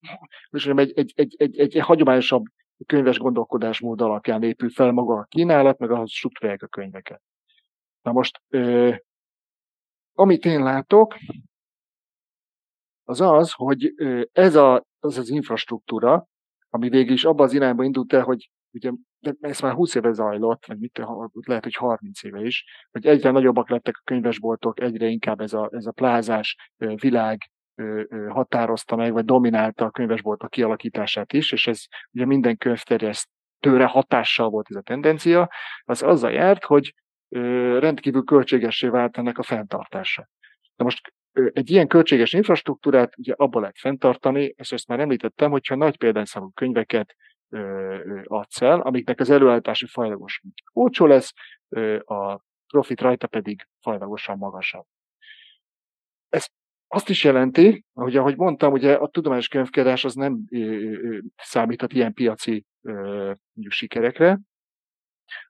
mondjam, 0.49 0.79
egy, 0.79 0.91
egy, 0.95 1.13
egy, 1.15 1.35
egy, 1.37 1.59
egy, 1.59 1.75
egy 1.75 1.83
hagyományosabb 1.85 2.43
könyves 2.85 3.17
gondolkodásmód 3.17 4.01
alapján 4.01 4.43
épül 4.43 4.69
fel 4.69 4.91
maga 4.91 5.13
a 5.17 5.23
kínálat, 5.29 5.77
meg 5.77 5.91
ahhoz 5.91 6.11
struktúrálják 6.11 6.61
a 6.61 6.67
könyveket. 6.67 7.21
Na 8.01 8.11
most, 8.11 8.41
amit 10.13 10.45
én 10.45 10.63
látok, 10.63 11.15
az 13.03 13.21
az, 13.21 13.51
hogy 13.51 13.93
ez 14.31 14.55
a, 14.55 14.85
az 14.99 15.17
az 15.17 15.29
infrastruktúra, 15.29 16.27
ami 16.69 16.89
végül 16.89 17.13
is 17.13 17.25
abban 17.25 17.45
az 17.45 17.53
irányba 17.53 17.83
indult 17.83 18.13
el, 18.13 18.23
hogy 18.23 18.51
ugye 18.71 18.91
de 19.21 19.33
ez 19.39 19.59
már 19.59 19.73
20 19.73 19.95
éve 19.95 20.11
zajlott, 20.11 20.65
vagy 20.65 20.77
mit, 20.77 21.01
lehet, 21.31 21.63
hogy 21.63 21.75
30 21.75 22.23
éve 22.23 22.41
is, 22.41 22.65
hogy 22.91 23.05
egyre 23.05 23.31
nagyobbak 23.31 23.69
lettek 23.69 23.95
a 23.97 24.01
könyvesboltok, 24.03 24.79
egyre 24.79 25.05
inkább 25.05 25.39
ez 25.39 25.53
a, 25.53 25.69
ez 25.71 25.85
a 25.85 25.91
plázás 25.91 26.55
világ 26.77 27.51
határozta 28.29 28.95
meg, 28.95 29.11
vagy 29.11 29.25
dominálta 29.25 29.85
a 29.85 29.91
könyvesboltok 29.91 30.49
kialakítását 30.49 31.33
is, 31.33 31.51
és 31.51 31.67
ez 31.67 31.83
ugye 32.11 32.25
minden 32.25 32.57
könyvterjesztőre 32.57 33.85
hatással 33.85 34.49
volt 34.49 34.67
ez 34.69 34.75
a 34.75 34.81
tendencia, 34.81 35.49
az 35.83 36.03
azzal 36.03 36.31
járt, 36.31 36.63
hogy 36.63 36.93
rendkívül 37.79 38.23
költségessé 38.23 38.87
vált 38.87 39.17
ennek 39.17 39.37
a 39.37 39.43
fenntartása. 39.43 40.29
Na 40.75 40.83
most 40.83 41.13
egy 41.31 41.69
ilyen 41.69 41.87
költséges 41.87 42.33
infrastruktúrát 42.33 43.17
ugye 43.17 43.33
abba 43.37 43.59
lehet 43.59 43.77
fenntartani, 43.77 44.53
és 44.57 44.71
ezt 44.71 44.87
már 44.87 44.99
említettem, 44.99 45.51
hogyha 45.51 45.75
nagy 45.75 45.97
példányszámú 45.97 46.49
könyveket 46.49 47.15
adsz 48.23 48.61
el, 48.61 48.79
amiknek 48.79 49.19
az 49.19 49.29
előállítási 49.29 49.85
fajlagos 49.85 50.41
olcsó 50.73 51.05
lesz, 51.05 51.33
a 52.05 52.39
profit 52.67 53.01
rajta 53.01 53.27
pedig 53.27 53.67
fajlagosan 53.79 54.37
magasabb. 54.37 54.85
Ez 56.29 56.47
azt 56.87 57.09
is 57.09 57.23
jelenti, 57.23 57.85
hogy 57.93 58.15
ahogy 58.15 58.37
mondtam, 58.37 58.71
ugye 58.71 58.93
a 58.93 59.07
tudományos 59.07 59.47
könyvkiadás 59.47 60.05
az 60.05 60.13
nem 60.13 60.39
számíthat 61.35 61.93
ilyen 61.93 62.13
piaci 62.13 62.65
mondjuk 62.81 63.73
sikerekre, 63.73 64.39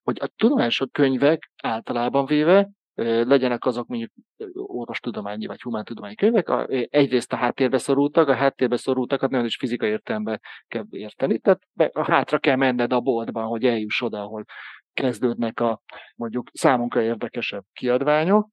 hogy 0.04 0.18
a 0.22 0.28
tudományos 0.36 0.82
könyvek 0.92 1.52
általában 1.64 2.26
véve 2.26 2.70
legyenek 3.04 3.66
azok 3.66 3.88
mondjuk 3.88 4.12
orvostudományi 4.54 5.46
vagy 5.46 5.62
humántudományi 5.62 6.16
könyvek, 6.16 6.50
egyrészt 6.90 7.34
a 7.34 7.36
háttérbe 7.36 7.78
szorultak, 7.78 8.28
a 8.28 8.36
háttérbe 8.36 8.78
szorultakat 8.78 9.30
nagyon 9.30 9.46
is 9.46 9.56
fizikai 9.56 9.90
értelemben 9.90 10.40
kell 10.68 10.86
érteni, 10.90 11.40
tehát 11.40 11.62
a 11.94 12.12
hátra 12.12 12.40
kell 12.40 12.56
menned 12.56 12.94
a 12.94 13.00
boltban, 13.00 13.46
hogy 13.46 13.66
eljuss 13.66 14.02
oda, 14.02 14.22
ahol 14.22 14.46
kezdődnek 14.94 15.60
a 15.60 15.82
mondjuk 16.16 16.50
számunkra 16.54 17.02
érdekesebb 17.02 17.64
kiadványok. 17.74 18.50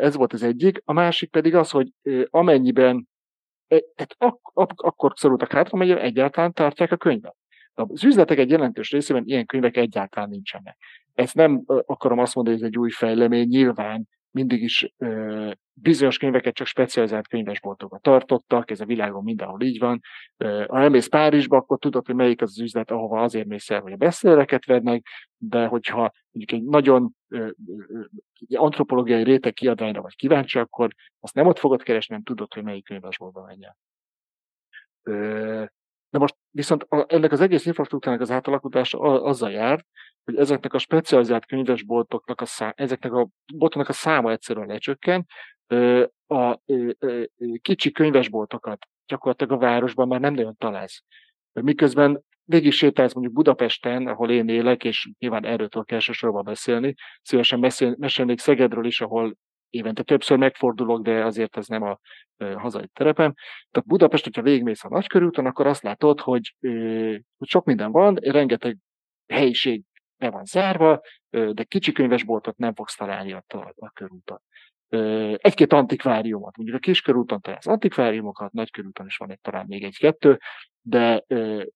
Ez 0.00 0.16
volt 0.16 0.32
az 0.32 0.42
egyik. 0.42 0.82
A 0.84 0.92
másik 0.92 1.30
pedig 1.30 1.54
az, 1.54 1.70
hogy 1.70 1.88
amennyiben 2.30 3.08
tehát 3.68 4.14
ak- 4.18 4.50
ak- 4.52 4.80
akkor 4.80 5.12
szorultak 5.14 5.52
hátra, 5.52 5.72
amennyiben 5.72 6.02
egyáltalán 6.02 6.52
tartják 6.52 6.92
a 6.92 6.96
könyvet. 6.96 7.36
Az 7.74 8.04
üzletek 8.04 8.38
egy 8.38 8.50
jelentős 8.50 8.90
részében 8.90 9.22
ilyen 9.26 9.46
könyvek 9.46 9.76
egyáltalán 9.76 10.28
nincsenek. 10.28 10.76
Ezt 11.16 11.34
nem 11.34 11.62
akarom 11.66 12.18
azt 12.18 12.34
mondani, 12.34 12.56
hogy 12.56 12.64
ez 12.64 12.72
egy 12.72 12.78
új 12.78 12.90
fejlemény, 12.90 13.48
nyilván 13.48 14.08
mindig 14.30 14.62
is 14.62 14.94
bizonyos 15.72 16.18
könyveket 16.18 16.54
csak 16.54 16.66
specializált 16.66 17.28
könyvesboltokban 17.28 18.00
tartottak, 18.02 18.70
ez 18.70 18.80
a 18.80 18.84
világon 18.84 19.22
mindenhol 19.22 19.62
így 19.62 19.78
van. 19.78 20.00
Ha 20.38 20.80
elmész 20.80 21.06
Párizsba, 21.06 21.56
akkor 21.56 21.78
tudod, 21.78 22.06
hogy 22.06 22.14
melyik 22.14 22.42
az 22.42 22.50
az 22.50 22.60
üzlet, 22.60 22.90
ahova 22.90 23.22
azért 23.22 23.46
mész 23.46 23.70
el, 23.70 23.80
hogy 23.80 23.92
a 23.92 23.96
beszéleket 23.96 24.64
vednek, 24.64 25.06
de 25.36 25.66
hogyha 25.66 26.12
mondjuk 26.30 26.60
egy 26.60 26.68
nagyon 26.68 27.10
egy 27.28 28.56
antropológiai 28.56 29.22
réteg 29.22 29.52
kiadványra 29.52 30.02
vagy 30.02 30.16
kíváncsi, 30.16 30.58
akkor 30.58 30.94
azt 31.20 31.34
nem 31.34 31.46
ott 31.46 31.58
fogod 31.58 31.82
keresni, 31.82 32.14
nem 32.14 32.24
tudod, 32.24 32.54
hogy 32.54 32.62
melyik 32.62 32.84
könyvesboltba 32.84 33.44
menjen. 33.44 33.76
De 36.16 36.22
most 36.22 36.36
viszont 36.50 36.86
ennek 37.06 37.32
az 37.32 37.40
egész 37.40 37.66
infrastruktúrának 37.66 38.22
az 38.22 38.30
átalakulása 38.30 38.98
azzal 39.22 39.50
jár, 39.50 39.84
hogy 40.24 40.36
ezeknek 40.36 40.74
a 40.74 40.78
specializált 40.78 41.46
könyvesboltoknak 41.46 42.40
a 42.40 42.44
szá, 42.44 42.72
ezeknek 42.76 43.12
a 43.12 43.28
boltoknak 43.54 43.88
a 43.88 43.92
száma 43.92 44.30
egyszerűen 44.30 44.66
lecsökken, 44.66 45.26
a 46.26 46.58
kicsi 47.62 47.92
könyvesboltokat 47.92 48.86
gyakorlatilag 49.06 49.52
a 49.52 49.66
városban 49.66 50.08
már 50.08 50.20
nem 50.20 50.34
nagyon 50.34 50.56
találsz. 50.56 51.02
Miközben 51.52 52.22
végig 52.44 52.72
sétálsz 52.72 53.12
mondjuk 53.12 53.34
Budapesten, 53.34 54.06
ahol 54.06 54.30
én 54.30 54.48
élek, 54.48 54.84
és 54.84 55.10
nyilván 55.18 55.44
erről 55.44 55.68
tudok 55.68 55.90
elsősorban 55.90 56.44
beszélni. 56.44 56.94
Szívesen 57.22 57.60
beszél, 57.60 57.94
mesélnék 57.98 58.38
Szegedről 58.38 58.86
is, 58.86 59.00
ahol 59.00 59.36
évente 59.76 60.02
többször 60.02 60.38
megfordulok, 60.38 61.02
de 61.02 61.24
azért 61.24 61.56
ez 61.56 61.66
nem 61.66 61.82
a 61.82 61.98
hazai 62.36 62.88
terepem. 62.92 63.34
Tehát 63.70 63.88
Budapest, 63.88 64.24
hogyha 64.24 64.42
végigmész 64.42 64.84
a 64.84 64.88
nagykörúton, 64.88 65.46
akkor 65.46 65.66
azt 65.66 65.82
látod, 65.82 66.20
hogy, 66.20 66.54
hogy 67.36 67.48
sok 67.48 67.64
minden 67.64 67.92
van, 67.92 68.14
rengeteg 68.14 68.76
helyiség 69.32 69.82
be 70.18 70.30
van 70.30 70.44
zárva, 70.44 71.00
de 71.30 71.64
kicsi 71.64 71.92
könyvesboltot 71.92 72.56
nem 72.56 72.74
fogsz 72.74 72.96
találni 72.96 73.32
a, 73.32 73.44
a, 73.48 73.72
a 73.76 73.90
körúton. 73.90 74.40
Egy-két 75.36 75.72
antikváriumot, 75.72 76.56
mondjuk 76.56 76.78
a 76.78 76.80
kiskörúton 76.80 77.40
találsz 77.40 77.66
antikváriumokat, 77.66 78.52
nagykörúton 78.52 79.06
is 79.06 79.16
van 79.16 79.30
egy 79.30 79.40
talán 79.40 79.66
még 79.68 79.84
egy-kettő, 79.84 80.38
de 80.80 81.24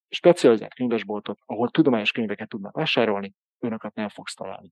specializált 0.08 0.74
könyvesboltot, 0.74 1.38
ahol 1.46 1.70
tudományos 1.70 2.12
könyveket 2.12 2.48
tudnak 2.48 2.76
vásárolni, 2.76 3.32
önöket 3.58 3.94
nem 3.94 4.08
fogsz 4.08 4.34
találni. 4.34 4.70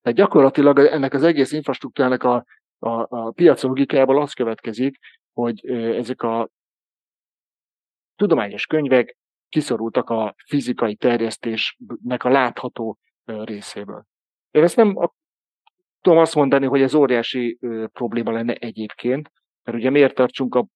Tehát 0.00 0.18
gyakorlatilag 0.18 0.78
ennek 0.78 1.12
az 1.12 1.22
egész 1.22 1.52
infrastruktúrának 1.52 2.22
a, 2.22 2.44
a, 2.78 2.88
a 3.08 3.30
piac 3.30 3.62
logikájából 3.62 4.20
az 4.20 4.32
következik, 4.32 4.98
hogy 5.32 5.66
ezek 5.70 6.22
a 6.22 6.48
tudományos 8.16 8.66
könyvek 8.66 9.16
kiszorultak 9.48 10.10
a 10.10 10.34
fizikai 10.46 10.94
terjesztésnek 10.96 12.24
a 12.24 12.28
látható 12.28 12.98
részéből. 13.24 14.04
Én 14.50 14.62
ezt 14.62 14.76
nem 14.76 14.96
tudom 16.00 16.18
azt 16.18 16.34
mondani, 16.34 16.66
hogy 16.66 16.82
ez 16.82 16.94
óriási 16.94 17.58
probléma 17.92 18.30
lenne 18.30 18.54
egyébként, 18.54 19.30
mert 19.62 19.78
ugye 19.78 19.90
miért 19.90 20.14
tartsunk 20.14 20.54
a 20.54 20.66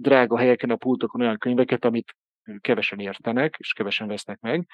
drága 0.00 0.38
helyeken, 0.38 0.70
a 0.70 0.76
pultokon 0.76 1.20
olyan 1.20 1.38
könyveket, 1.38 1.84
amit 1.84 2.16
kevesen 2.60 2.98
értenek, 2.98 3.54
és 3.58 3.72
kevesen 3.72 4.08
vesznek 4.08 4.40
meg. 4.40 4.66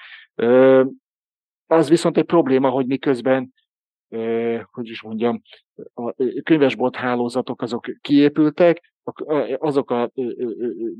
Az 1.67 1.89
viszont 1.89 2.17
egy 2.17 2.25
probléma, 2.25 2.69
hogy 2.69 2.85
miközben, 2.85 3.53
hogy 4.71 4.89
is 4.89 5.01
mondjam, 5.01 5.41
a 5.93 6.13
könyvesbolt 6.43 6.95
hálózatok 6.95 7.61
azok 7.61 7.85
kiépültek, 8.01 8.93
azok 9.57 9.91
a 9.91 10.11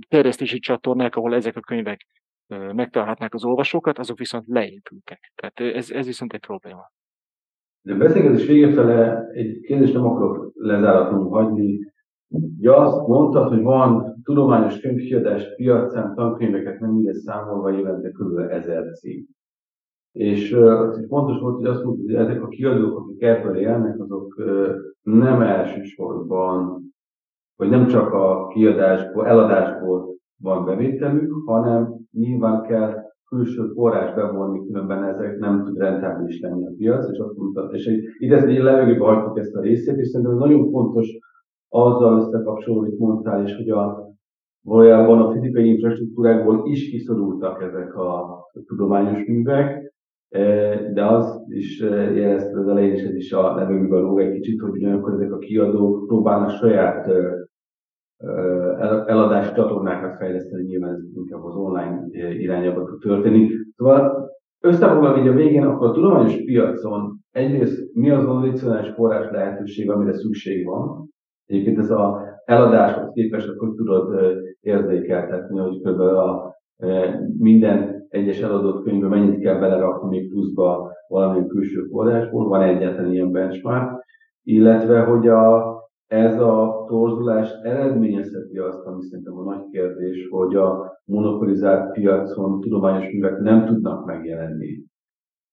terjesztési 0.07 0.59
csatornák, 0.59 1.15
ahol 1.15 1.35
ezek 1.35 1.55
a 1.55 1.59
könyvek 1.59 2.05
megtalálhatnák 2.73 3.33
az 3.33 3.45
olvasókat, 3.45 3.99
azok 3.99 4.17
viszont 4.17 4.47
leépültek. 4.47 5.31
Tehát 5.35 5.75
ez, 5.75 5.91
ez 5.91 6.05
viszont 6.05 6.33
egy 6.33 6.39
probléma. 6.39 6.91
De 7.81 7.93
a 7.93 7.97
beszélgetés 7.97 8.45
vége 8.45 8.73
fele 8.73 9.27
egy 9.33 9.59
kérdést 9.59 9.93
nem 9.93 10.05
akarok 10.05 10.51
lezáratlanul 10.55 11.29
hagyni. 11.29 11.79
Ugye 12.27 12.71
azt 12.71 13.07
mondtad, 13.07 13.47
hogy 13.47 13.61
van 13.61 14.21
tudományos 14.23 14.79
könyvkiadás 14.79 15.55
piacán, 15.55 16.15
tankönyveket 16.15 16.79
nem 16.79 16.99
ide 16.99 17.13
számolva 17.13 17.73
évente 17.73 18.09
kb. 18.09 18.37
ezer 18.37 18.91
cím. 18.91 19.25
És 20.13 20.53
az 20.53 20.97
is 20.99 21.05
fontos 21.07 21.39
volt, 21.39 21.55
hogy 21.55 21.65
azt 21.65 21.83
mondtuk, 21.83 22.05
hogy 22.05 22.15
ezek 22.15 22.43
a 22.43 22.47
kiadók, 22.47 22.99
akik 22.99 23.21
ebből 23.21 23.55
élnek, 23.55 23.99
azok 23.99 24.43
nem 25.01 25.41
elsősorban, 25.41 26.81
vagy 27.55 27.69
nem 27.69 27.87
csak 27.87 28.13
a 28.13 28.47
kiadásból, 28.47 29.27
eladásból 29.27 30.15
van 30.41 30.65
bevételük, 30.65 31.33
hanem 31.45 31.95
nyilván 32.11 32.61
kell 32.61 33.03
külső 33.29 33.71
forrás 33.73 34.13
bevonni, 34.13 34.65
különben 34.65 35.03
ezek 35.03 35.39
nem 35.39 35.63
tud 35.65 35.77
rentábilis 35.77 36.39
lenni 36.39 36.65
a 36.65 36.73
piac, 36.77 37.11
és 37.11 37.17
azt 37.17 37.37
mondta, 37.37 37.69
és 37.71 37.89
ide 38.17 38.45
egy 38.45 38.61
levegőbe 38.61 39.05
hagytuk 39.05 39.37
ezt 39.37 39.55
a 39.55 39.61
részét, 39.61 39.97
és 39.97 40.07
szerintem 40.07 40.37
nagyon 40.37 40.69
fontos 40.69 41.07
azzal 41.69 42.19
összekapcsolni, 42.19 42.87
amit 42.87 42.99
mondtál, 42.99 43.43
és 43.43 43.55
hogy 43.55 43.69
a, 43.69 44.09
valójában 44.61 45.21
a 45.21 45.31
fizikai 45.31 45.67
infrastruktúrákból 45.69 46.61
is 46.65 46.89
kiszorultak 46.89 47.61
ezek 47.61 47.95
a 47.95 48.39
tudományos 48.65 49.25
művek, 49.25 49.92
de 50.93 51.05
az 51.05 51.45
is 51.47 51.79
jelezte 52.15 52.59
az 52.59 52.67
elején, 52.67 52.93
és 52.93 53.03
ez 53.03 53.15
is 53.15 53.31
a 53.31 53.53
nevünkben 53.55 54.01
lóg 54.01 54.19
egy 54.19 54.33
kicsit, 54.33 54.61
hogy 54.61 54.71
ugyanakkor 54.71 55.13
ezek 55.13 55.31
a 55.31 55.37
kiadók 55.37 56.07
próbálnak 56.07 56.49
saját 56.49 57.11
eladási 59.05 59.53
csatornákat 59.53 60.17
fejleszteni, 60.17 60.63
nyilván 60.63 60.93
ez 60.93 61.01
inkább 61.15 61.43
az 61.43 61.55
online 61.55 62.05
irányába 62.33 62.85
tud 62.85 62.99
történni. 62.99 63.49
Szóval 63.75 64.31
összefoglalva 64.61 65.19
így 65.19 65.27
a 65.27 65.33
végén, 65.33 65.63
akkor 65.63 65.87
a 65.89 65.91
tudományos 65.91 66.43
piacon 66.43 67.19
egyrészt 67.31 67.93
mi 67.93 68.09
az 68.09 68.25
addicionális 68.25 68.89
forrás 68.89 69.31
lehetőség, 69.31 69.89
amire 69.89 70.13
szükség 70.13 70.65
van. 70.65 71.09
Egyébként 71.45 71.77
ez 71.77 71.89
a 71.89 72.21
eladáshoz 72.45 73.11
képest 73.13 73.49
akkor 73.49 73.73
tudod 73.75 74.15
érzékeltetni, 74.61 75.59
hogy 75.59 75.81
kb. 75.81 75.99
A, 75.99 76.55
minden 77.37 78.02
egyes 78.13 78.39
eladott 78.39 78.83
könyvbe 78.83 79.07
mennyit 79.07 79.41
kell 79.41 79.59
belerakni 79.59 80.09
még 80.09 80.29
pluszba 80.29 80.91
valamilyen 81.07 81.47
külső 81.47 81.83
forrásból, 81.83 82.47
van 82.47 82.61
egyetlen 82.61 83.11
ilyen 83.11 83.31
benchmark, 83.31 84.05
illetve 84.43 84.99
hogy 84.99 85.27
a, 85.27 85.77
ez 86.07 86.39
a 86.39 86.85
torzulás 86.87 87.51
eredményezheti 87.63 88.57
azt, 88.57 88.85
ami 88.85 89.01
szerintem 89.01 89.37
a 89.37 89.43
nagy 89.43 89.69
kérdés, 89.71 90.27
hogy 90.29 90.55
a 90.55 90.99
monopolizált 91.05 91.91
piacon 91.91 92.61
tudományos 92.61 93.11
művek 93.11 93.39
nem 93.39 93.65
tudnak 93.65 94.05
megjelenni, 94.05 94.83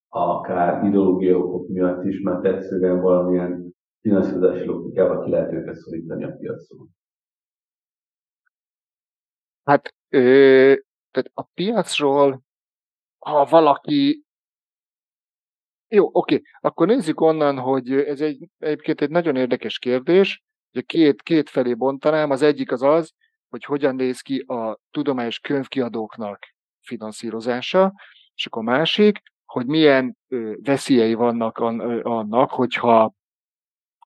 akár 0.08 0.84
ideológiai 0.84 1.34
okok 1.34 1.68
miatt 1.68 2.04
is, 2.04 2.20
mert 2.20 2.44
egyszerűen 2.44 3.00
valamilyen 3.00 3.74
finanszírozási 4.00 4.64
logikával 4.64 5.24
ki 5.24 5.30
lehet 5.30 5.52
őket 5.52 5.74
szorítani 5.74 6.24
a 6.24 6.36
piacon. 6.38 6.88
Hát, 9.64 9.94
ö, 10.08 10.18
tehát 11.10 11.30
a 11.34 11.42
piacról, 11.54 12.42
ha 13.20 13.44
valaki 13.44 14.24
jó, 15.92 16.08
oké. 16.12 16.42
Akkor 16.60 16.86
nézzük 16.86 17.20
onnan, 17.20 17.58
hogy 17.58 17.92
ez 17.92 18.20
egy, 18.20 18.48
egyébként 18.58 19.00
egy 19.00 19.10
nagyon 19.10 19.36
érdekes 19.36 19.78
kérdés. 19.78 20.42
Ugye 20.72 20.80
két, 20.80 21.22
két 21.22 21.50
felé 21.50 21.74
bontanám. 21.74 22.30
Az 22.30 22.42
egyik 22.42 22.72
az 22.72 22.82
az, 22.82 23.12
hogy 23.48 23.64
hogyan 23.64 23.94
néz 23.94 24.20
ki 24.20 24.38
a 24.38 24.78
tudományos 24.90 25.38
könyvkiadóknak 25.38 26.38
finanszírozása, 26.80 27.92
és 28.34 28.46
akkor 28.46 28.62
a 28.62 28.70
másik, 28.70 29.22
hogy 29.44 29.66
milyen 29.66 30.16
ö, 30.28 30.54
veszélyei 30.62 31.14
vannak 31.14 31.58
an, 31.58 31.80
ö, 31.80 32.00
annak, 32.02 32.50
hogyha 32.50 33.14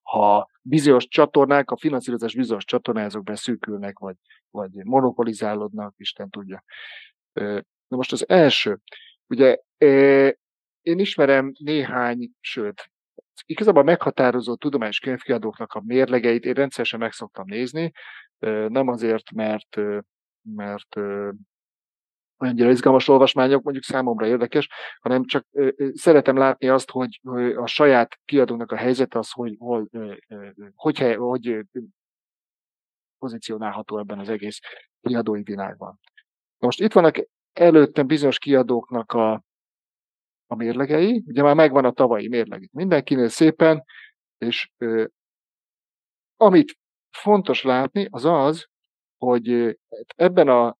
ha 0.03 0.49
bizonyos 0.61 1.07
csatornák, 1.07 1.71
a 1.71 1.77
finanszírozás 1.77 2.35
bizonyos 2.35 2.65
csatornázok 2.65 3.23
beszűkülnek, 3.23 3.99
vagy, 3.99 4.15
vagy 4.49 4.71
monopolizálódnak, 4.83 5.93
Isten 5.97 6.29
tudja. 6.29 6.63
Na 7.87 7.97
most 7.97 8.11
az 8.11 8.29
első, 8.29 8.79
ugye 9.27 9.57
én 10.81 10.99
ismerem 10.99 11.51
néhány, 11.59 12.29
sőt, 12.39 12.91
igazából 13.45 13.83
meghatározó 13.83 14.55
tudományos 14.55 14.99
könyvkiadóknak 14.99 15.73
a 15.73 15.81
mérlegeit 15.85 16.45
én 16.45 16.53
rendszeresen 16.53 16.99
meg 16.99 17.11
szoktam 17.11 17.45
nézni, 17.47 17.91
nem 18.67 18.87
azért, 18.87 19.31
mert, 19.31 19.75
mert 20.41 20.95
olyan 22.37 22.69
izgalmas 22.69 23.07
olvasmányok, 23.07 23.63
mondjuk 23.63 23.85
számomra 23.85 24.27
érdekes, 24.27 24.69
hanem 24.99 25.25
csak 25.25 25.47
szeretem 25.93 26.37
látni 26.37 26.67
azt, 26.67 26.89
hogy 26.91 27.19
a 27.55 27.67
saját 27.67 28.19
kiadónak 28.25 28.71
a 28.71 28.77
helyzet 28.77 29.15
az, 29.15 29.31
hogy 29.31 29.55
hol, 29.57 29.89
hogy, 30.75 30.99
hogy, 30.99 31.15
hogy 31.15 31.65
pozícionálható 33.17 33.97
ebben 33.99 34.19
az 34.19 34.29
egész 34.29 34.59
kiadói 35.01 35.43
világban. 35.43 35.99
Most 36.57 36.81
itt 36.81 36.93
vannak 36.93 37.15
előttem 37.59 38.07
bizonyos 38.07 38.39
kiadóknak 38.39 39.11
a, 39.11 39.43
a 40.47 40.55
mérlegei, 40.55 41.23
ugye 41.27 41.41
már 41.41 41.55
megvan 41.55 41.85
a 41.85 41.91
tavalyi 41.91 42.27
mérleg 42.27 42.69
mindenkinél 42.71 43.29
szépen, 43.29 43.83
és 44.37 44.71
ö, 44.77 45.05
amit 46.35 46.77
fontos 47.11 47.63
látni, 47.63 48.07
az 48.09 48.25
az, 48.25 48.65
hogy 49.17 49.77
ebben 50.15 50.47
a 50.47 50.77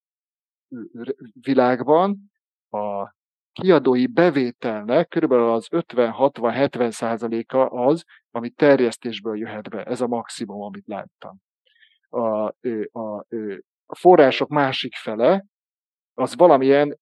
világban 1.42 2.32
a 2.70 3.14
kiadói 3.52 4.08
bevételnek 4.08 5.08
körülbelül 5.08 5.50
az 5.50 5.68
50-60-70 5.72 6.92
százaléka 6.92 7.66
az, 7.66 8.04
ami 8.32 8.50
terjesztésből 8.50 9.38
jöhet 9.38 9.70
be. 9.70 9.84
Ez 9.84 10.02
a 10.02 10.08
maximum, 10.08 10.62
amit 10.62 10.88
láttam. 10.88 11.38
A, 12.10 12.46
a, 12.92 13.26
a 13.86 13.96
források 13.96 14.50
másik 14.50 14.96
fele, 14.96 15.46
az 16.16 16.36
valamilyen 16.36 17.00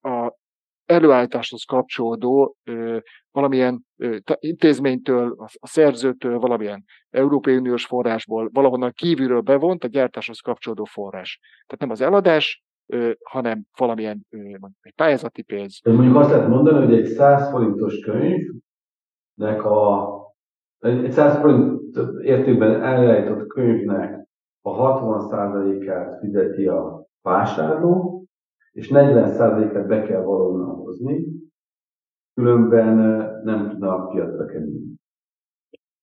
a 0.00 0.32
előállításhoz 0.84 1.64
kapcsolódó 1.64 2.56
valamilyen 3.30 3.86
intézménytől, 4.38 5.34
a 5.38 5.66
szerzőtől, 5.66 6.38
valamilyen 6.38 6.84
Európai 7.10 7.56
Uniós 7.56 7.86
forrásból, 7.86 8.48
valahonnan 8.52 8.92
kívülről 8.92 9.40
bevont 9.40 9.84
a 9.84 9.88
gyártáshoz 9.88 10.40
kapcsolódó 10.40 10.84
forrás. 10.84 11.38
Tehát 11.66 11.78
nem 11.80 11.90
az 11.90 12.00
eladás, 12.00 12.64
hanem 13.22 13.62
valamilyen 13.76 14.26
mondjuk 14.30 14.76
egy 14.80 14.94
pályázati 14.94 15.42
pénz. 15.42 15.80
Mondjuk 15.84 16.16
azt 16.16 16.30
lehet 16.30 16.48
mondani, 16.48 16.84
hogy 16.86 16.94
egy 16.94 17.06
100 17.06 17.50
forintos 17.50 17.98
könyvnek 17.98 19.64
a 19.64 20.14
egy 20.78 21.12
100 21.12 21.38
forint 21.38 21.96
értékben 22.22 22.82
elállított 22.82 23.46
könyvnek 23.46 24.26
a 24.60 25.00
60%-át 25.00 26.18
fizeti 26.18 26.66
a 26.66 27.05
vásárló, 27.26 28.24
és 28.72 28.88
40%-et 28.90 29.86
be 29.86 30.02
kell 30.02 30.22
valóban 30.22 30.74
hozni, 30.74 31.24
különben 32.34 32.96
nem 33.44 33.68
tudna 33.68 33.94
a 33.94 34.06
piacra 34.06 34.46
kerülni. 34.46 34.94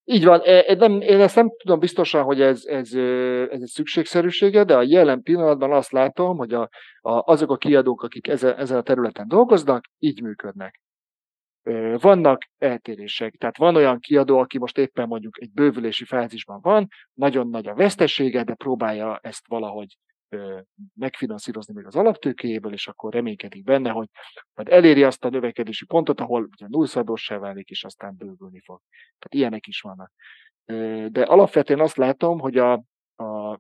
Így 0.06 0.26
van, 0.26 0.42
e, 0.44 0.76
nem, 0.76 1.02
én 1.02 1.20
ezt 1.20 1.36
nem 1.36 1.50
tudom 1.58 1.80
biztosan, 1.80 2.24
hogy 2.24 2.42
ez, 2.42 2.66
ez, 2.66 2.94
ez 3.50 3.62
egy 3.62 3.68
szükségszerűsége, 3.68 4.64
de 4.64 4.78
a 4.78 4.82
jelen 4.82 5.22
pillanatban 5.22 5.72
azt 5.72 5.92
látom, 5.92 6.38
hogy 6.38 6.54
a, 6.54 6.70
a, 7.02 7.32
azok 7.32 7.52
a 7.52 7.58
kiadók, 7.58 8.04
akik 8.04 8.28
ezen, 8.28 8.58
ezen 8.58 8.78
a 8.78 8.82
területen 8.82 9.28
dolgoznak, 9.28 9.86
így 9.98 10.22
működnek. 10.22 10.82
Vannak 11.98 12.42
eltérések, 12.58 13.36
tehát 13.36 13.58
van 13.58 13.76
olyan 13.76 14.00
kiadó, 14.00 14.38
aki 14.38 14.58
most 14.58 14.78
éppen 14.78 15.08
mondjuk 15.08 15.42
egy 15.42 15.52
bővülési 15.52 16.06
fázisban 16.06 16.60
van, 16.62 16.88
nagyon 17.14 17.48
nagy 17.48 17.68
a 17.68 17.76
vesztesége, 17.76 18.44
de 18.44 18.54
próbálja 18.54 19.20
ezt 19.22 19.48
valahogy 19.48 19.98
megfinanszírozni 20.94 21.74
még 21.74 21.86
az 21.86 21.96
alaptőkéjéből, 21.96 22.74
és 22.74 22.88
akkor 22.88 23.14
reménykedik 23.14 23.64
benne, 23.64 23.90
hogy 23.90 24.08
majd 24.54 24.70
eléri 24.70 25.04
azt 25.04 25.26
a 25.26 25.30
növekedési 25.30 25.86
pontot, 25.86 26.20
ahol 26.20 26.44
ugye 26.44 26.68
nullszadossá 26.70 27.38
válik, 27.38 27.70
és 27.70 27.84
aztán 27.84 28.16
bővülni 28.18 28.60
fog. 28.60 28.82
Tehát 28.92 29.34
ilyenek 29.34 29.68
is 29.68 29.82
vannak. 29.82 30.12
De 31.12 31.22
alapvetően 31.22 31.80
azt 31.80 31.98
látom, 31.98 32.40
hogy 32.40 32.58
a, 32.58 32.74
a, 33.16 33.52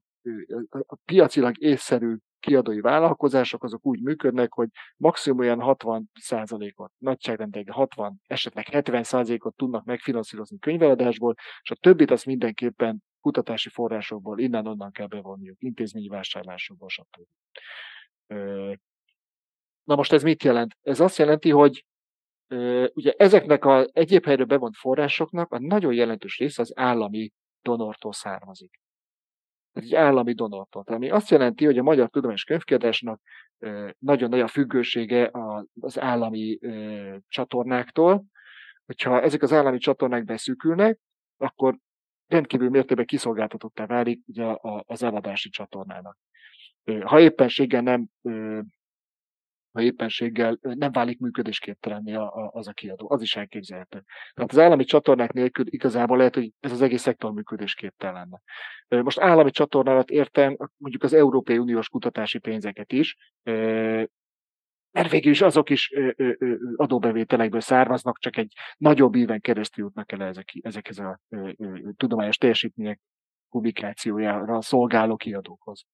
a 0.69 0.95
piacilag 1.05 1.61
észszerű 1.61 2.15
kiadói 2.39 2.79
vállalkozások 2.79 3.63
azok 3.63 3.85
úgy 3.85 4.01
működnek, 4.01 4.53
hogy 4.53 4.67
maximum 4.97 5.39
olyan 5.39 5.59
60% 5.61 6.75
ot 6.75 6.91
nagyságrendekben 6.97 7.75
60, 7.75 8.21
esetleg 8.27 8.67
70 8.67 9.03
ot 9.39 9.55
tudnak 9.55 9.85
megfinanszírozni 9.85 10.59
könyveladásból, 10.59 11.35
és 11.61 11.71
a 11.71 11.75
többit 11.75 12.11
az 12.11 12.23
mindenképpen 12.23 13.03
kutatási 13.23 13.69
forrásokból, 13.69 14.39
innen-onnan 14.39 14.91
kell 14.91 15.07
bevonniuk, 15.07 15.61
intézményi 15.61 16.07
vásárlásokból, 16.07 16.89
stb. 16.89 17.27
Na 19.83 19.95
most 19.95 20.11
ez 20.11 20.23
mit 20.23 20.43
jelent? 20.43 20.77
Ez 20.81 20.99
azt 20.99 21.17
jelenti, 21.17 21.49
hogy 21.49 21.85
ugye 22.93 23.13
ezeknek 23.17 23.65
az 23.65 23.89
egyéb 23.93 24.25
helyről 24.25 24.45
bevont 24.45 24.75
forrásoknak 24.75 25.51
a 25.51 25.59
nagyon 25.59 25.93
jelentős 25.93 26.37
része 26.37 26.61
az 26.61 26.71
állami 26.75 27.31
donortól 27.61 28.13
származik. 28.13 28.81
Ez 29.71 29.83
egy 29.83 29.95
állami 29.95 30.33
donortól. 30.33 30.83
Ami 30.85 31.09
azt 31.09 31.29
jelenti, 31.29 31.65
hogy 31.65 31.77
a 31.77 31.83
Magyar 31.83 32.09
Tudományos 32.09 32.43
Könyvkiadásnak 32.43 33.21
nagyon 33.97 34.29
nagy 34.29 34.39
a 34.39 34.47
függősége 34.47 35.31
az 35.81 35.99
állami 35.99 36.59
csatornáktól. 37.27 38.25
Hogyha 38.85 39.21
ezek 39.21 39.41
az 39.41 39.53
állami 39.53 39.77
csatornák 39.77 40.23
beszűkülnek, 40.23 40.99
akkor 41.37 41.77
rendkívül 42.33 42.69
mértékben 42.69 43.05
kiszolgáltatottá 43.05 43.85
válik 43.85 44.21
ugye 44.27 44.55
az 44.85 45.03
eladási 45.03 45.49
csatornának. 45.49 46.17
Ha 47.03 47.19
éppenséggel 47.19 47.81
nem 47.81 48.07
ha 49.73 49.81
éppenséggel 49.81 50.57
nem 50.61 50.91
válik 50.91 51.19
működésképtelenné 51.19 52.13
az 52.51 52.67
a 52.67 52.73
kiadó. 52.73 53.11
Az 53.11 53.21
is 53.21 53.35
elképzelhető. 53.35 54.03
Tehát 54.33 54.51
az 54.51 54.59
állami 54.59 54.83
csatornák 54.83 55.31
nélkül 55.31 55.65
igazából 55.69 56.17
lehet, 56.17 56.35
hogy 56.35 56.51
ez 56.59 56.71
az 56.71 56.81
egész 56.81 57.01
szektor 57.01 57.31
működésképtelen 57.31 58.13
lenne. 58.87 59.03
Most 59.03 59.19
állami 59.19 59.51
csatornálat 59.51 60.09
értem 60.09 60.57
mondjuk 60.77 61.03
az 61.03 61.13
Európai 61.13 61.57
Uniós 61.57 61.89
kutatási 61.89 62.39
pénzeket 62.39 62.91
is, 62.91 63.17
mert 64.93 65.11
végül 65.11 65.31
is 65.31 65.41
azok 65.41 65.69
is 65.69 65.93
adóbevételekből 66.75 67.61
származnak, 67.61 68.19
csak 68.19 68.37
egy 68.37 68.53
nagyobb 68.77 69.15
éven 69.15 69.41
keresztül 69.41 69.83
jutnak 69.83 70.11
el 70.11 70.23
ezek, 70.23 70.49
ezekhez 70.61 70.99
a 70.99 71.19
tudományos 71.97 72.37
teljesítmények 72.37 72.99
publikációjára 73.49 74.61
szolgáló 74.61 75.15
kiadókhoz. 75.15 75.85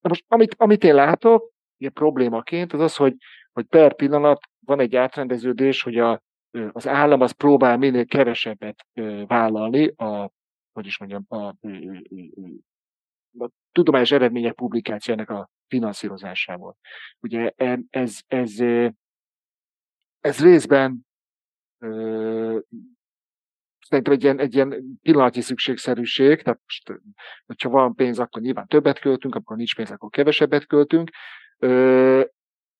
Na 0.00 0.08
most, 0.08 0.24
amit, 0.28 0.54
amit 0.58 0.84
én 0.84 0.94
látok, 0.94 1.52
ilyen 1.76 1.92
problémaként, 1.92 2.72
az 2.72 2.80
az, 2.80 2.96
hogy, 2.96 3.16
hogy 3.52 3.66
per 3.66 3.94
pillanat 3.94 4.40
van 4.66 4.80
egy 4.80 4.96
átrendeződés, 4.96 5.82
hogy 5.82 5.98
a, 5.98 6.22
az 6.72 6.86
állam 6.86 7.20
az 7.20 7.32
próbál 7.32 7.76
minél 7.76 8.06
kevesebbet 8.06 8.86
vállalni 9.26 9.86
a, 9.86 10.30
hogy 10.72 10.86
is 10.86 10.98
mondjam, 10.98 11.24
a, 11.28 11.54
a 13.38 13.50
tudományos 13.78 14.10
eredmények 14.10 14.54
publikációjának 14.54 15.30
a 15.30 15.50
finanszírozásából. 15.66 16.76
Ugye 17.20 17.52
ez, 17.90 18.18
ez, 18.26 18.60
ez 20.20 20.40
részben 20.40 21.06
szerintem 23.86 24.12
egy 24.12 24.22
ilyen, 24.22 24.38
egy 24.38 24.54
ilyen 24.54 24.98
pillanatnyi 25.02 25.40
szükségszerűség, 25.40 26.42
tehát 26.42 26.60
most, 26.64 27.00
hogyha 27.46 27.68
van 27.68 27.94
pénz, 27.94 28.18
akkor 28.18 28.42
nyilván 28.42 28.66
többet 28.66 28.98
költünk, 28.98 29.34
akkor 29.34 29.56
nincs 29.56 29.76
pénz, 29.76 29.90
akkor 29.90 30.10
kevesebbet 30.10 30.66
költünk, 30.66 31.10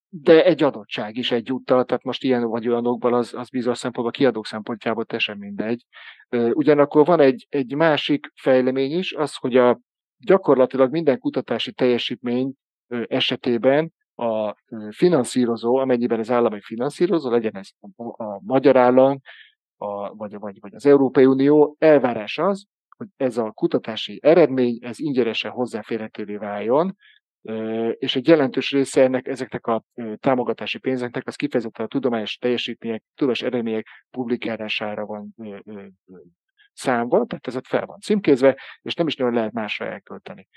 de 0.08 0.44
egy 0.44 0.62
adottság 0.62 1.16
is 1.16 1.30
egyúttal, 1.30 1.84
tehát 1.84 2.04
most 2.04 2.22
ilyen 2.22 2.44
vagy 2.44 2.68
olyanokban 2.68 3.14
az, 3.14 3.34
az 3.34 3.48
bizonyos 3.48 3.78
szempontból 3.78 4.12
kiadók 4.12 4.46
szempontjából 4.46 5.04
teljesen 5.04 5.38
mindegy. 5.38 5.84
Ugyanakkor 6.30 7.06
van 7.06 7.20
egy, 7.20 7.46
egy 7.48 7.74
másik 7.74 8.32
fejlemény 8.34 8.98
is, 8.98 9.12
az, 9.12 9.36
hogy 9.36 9.56
a 9.56 9.80
gyakorlatilag 10.18 10.90
minden 10.90 11.18
kutatási 11.18 11.72
teljesítmény 11.72 12.52
esetében 13.06 13.92
a 14.14 14.54
finanszírozó, 14.90 15.76
amennyiben 15.76 16.18
az 16.18 16.30
állami 16.30 16.60
finanszírozó, 16.60 17.30
legyen 17.30 17.56
ez 17.56 17.68
a, 17.96 18.40
magyar 18.44 18.76
állam, 18.76 19.20
a, 19.76 20.14
vagy, 20.14 20.38
vagy, 20.38 20.60
vagy 20.60 20.74
az 20.74 20.86
Európai 20.86 21.26
Unió, 21.26 21.76
elvárás 21.78 22.38
az, 22.38 22.66
hogy 22.96 23.06
ez 23.16 23.38
a 23.38 23.50
kutatási 23.50 24.18
eredmény, 24.22 24.78
ez 24.80 24.98
ingyenesen 24.98 25.50
hozzáférhetővé 25.50 26.36
váljon, 26.36 26.96
és 27.92 28.16
egy 28.16 28.28
jelentős 28.28 28.70
része 28.70 29.02
ennek, 29.02 29.26
ezeknek 29.26 29.66
a 29.66 29.84
támogatási 30.16 30.78
pénzeknek 30.78 31.26
az 31.26 31.36
kifejezetten 31.36 31.84
a 31.84 31.88
tudományos 31.88 32.36
teljesítmények, 32.36 33.02
tudományos 33.14 33.42
eredmények 33.42 33.86
publikálására 34.10 35.06
van 35.06 35.34
számva, 36.78 37.26
tehát 37.26 37.46
ez 37.46 37.56
ott 37.56 37.66
fel 37.66 37.86
van 37.86 38.00
címkézve, 38.00 38.56
és 38.82 38.94
nem 38.94 39.06
is 39.06 39.16
nagyon 39.16 39.34
lehet 39.34 39.52
másra 39.52 39.86
elkölteni. 39.86 40.48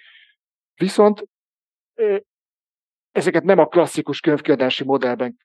Viszont 0.76 1.24
ezeket 3.12 3.44
nem 3.44 3.60
a 3.60 3.66
klasszikus 3.66 4.20
könyvkiadási 4.20 4.84
modellben 4.84 5.38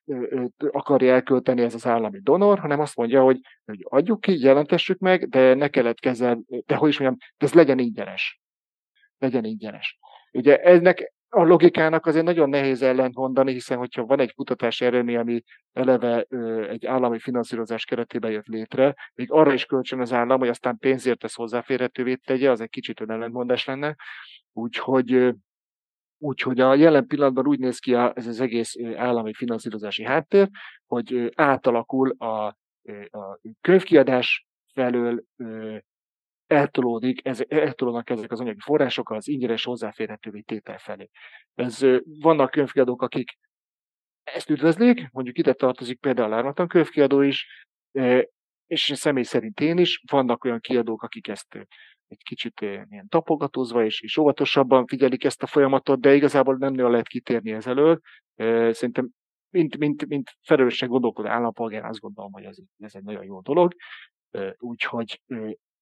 akarja 0.71 1.13
elkölteni 1.13 1.61
ez 1.61 1.73
az 1.73 1.85
állami 1.85 2.19
donor, 2.21 2.59
hanem 2.59 2.79
azt 2.79 2.95
mondja, 2.95 3.23
hogy, 3.23 3.39
hogy 3.65 3.85
adjuk 3.89 4.21
ki, 4.21 4.39
jelentessük 4.39 4.99
meg, 4.99 5.29
de 5.29 5.53
ne 5.53 5.67
kellett 5.67 5.99
kezel, 5.99 6.39
de 6.65 6.75
hogy 6.75 6.89
is 6.89 6.99
mondjam, 6.99 7.19
de 7.37 7.45
ez 7.45 7.53
legyen 7.53 7.79
ingyenes. 7.79 8.39
Legyen 9.17 9.43
ingyenes. 9.43 9.97
Ugye 10.31 10.57
ennek 10.57 11.13
a 11.29 11.43
logikának 11.43 12.05
azért 12.05 12.25
nagyon 12.25 12.49
nehéz 12.49 12.81
ellentmondani, 12.81 13.51
hiszen 13.51 13.77
hogyha 13.77 14.05
van 14.05 14.19
egy 14.19 14.33
kutatási 14.33 14.85
eredmény, 14.85 15.17
ami 15.17 15.43
eleve 15.73 16.25
ö, 16.29 16.69
egy 16.69 16.85
állami 16.85 17.19
finanszírozás 17.19 17.85
keretében 17.85 18.31
jött 18.31 18.45
létre, 18.45 18.95
még 19.15 19.31
arra 19.31 19.53
is 19.53 19.65
kölcsön 19.65 19.99
az 19.99 20.13
állam, 20.13 20.39
hogy 20.39 20.47
aztán 20.47 20.77
pénzért 20.77 21.23
ezt 21.23 21.35
hozzáférhetővé 21.35 22.15
tegye, 22.15 22.51
az 22.51 22.61
egy 22.61 22.69
kicsit 22.69 23.01
ellentmondás 23.01 23.65
lenne. 23.65 23.95
Úgyhogy 24.53 25.35
Úgyhogy 26.19 26.59
a 26.59 26.75
jelen 26.75 27.07
pillanatban 27.07 27.47
úgy 27.47 27.59
néz 27.59 27.79
ki 27.79 27.93
ez 27.93 28.27
az 28.27 28.39
egész 28.39 28.73
állami 28.95 29.33
finanszírozási 29.33 30.03
háttér, 30.03 30.49
hogy 30.85 31.31
átalakul 31.35 32.15
a, 32.17 32.45
a 33.09 33.39
könyvkiadás 33.61 34.47
felől 34.73 35.23
eltolódik, 36.47 37.25
ez, 37.25 37.43
eltolódnak 37.47 38.09
ezek 38.09 38.31
az 38.31 38.39
anyagi 38.39 38.59
források 38.59 39.09
az 39.09 39.27
ingyenes 39.27 39.63
hozzáférhetővé 39.63 40.41
tétel 40.41 40.77
felé. 40.77 41.09
Ez, 41.55 41.85
vannak 42.19 42.51
könyvkiadók, 42.51 43.01
akik 43.01 43.37
ezt 44.23 44.49
üdvözlik, 44.49 45.11
mondjuk 45.11 45.37
ide 45.37 45.53
tartozik 45.53 45.99
például 45.99 46.31
a 46.31 46.35
Lármatan 46.35 46.67
könyvkiadó 46.67 47.21
is, 47.21 47.67
és 48.67 48.91
személy 48.95 49.23
szerint 49.23 49.59
én 49.59 49.77
is, 49.77 50.01
vannak 50.11 50.43
olyan 50.43 50.59
kiadók, 50.59 51.03
akik 51.03 51.27
ezt 51.27 51.67
egy 52.07 52.23
kicsit 52.23 52.61
ilyen 52.61 53.07
tapogatózva 53.07 53.85
és, 53.85 54.01
és 54.01 54.17
óvatosabban 54.17 54.85
figyelik 54.85 55.23
ezt 55.23 55.43
a 55.43 55.47
folyamatot, 55.47 55.99
de 55.99 56.15
igazából 56.15 56.55
nem 56.57 56.73
nagyon 56.73 56.91
lehet 56.91 57.07
kitérni 57.07 57.51
ez 57.51 57.67
elől. 57.67 57.99
Szerintem 58.71 59.09
mint, 59.49 59.77
mint, 59.77 60.07
mint 60.07 60.37
felelősség 60.41 60.89
gondolkodó 60.89 61.27
állampolgár 61.27 61.85
azt 61.85 61.99
gondolom, 61.99 62.31
hogy 62.31 62.43
ez, 62.43 62.57
ez 62.77 62.95
egy 62.95 63.03
nagyon 63.03 63.23
jó 63.23 63.41
dolog. 63.41 63.73
Úgyhogy 64.57 65.21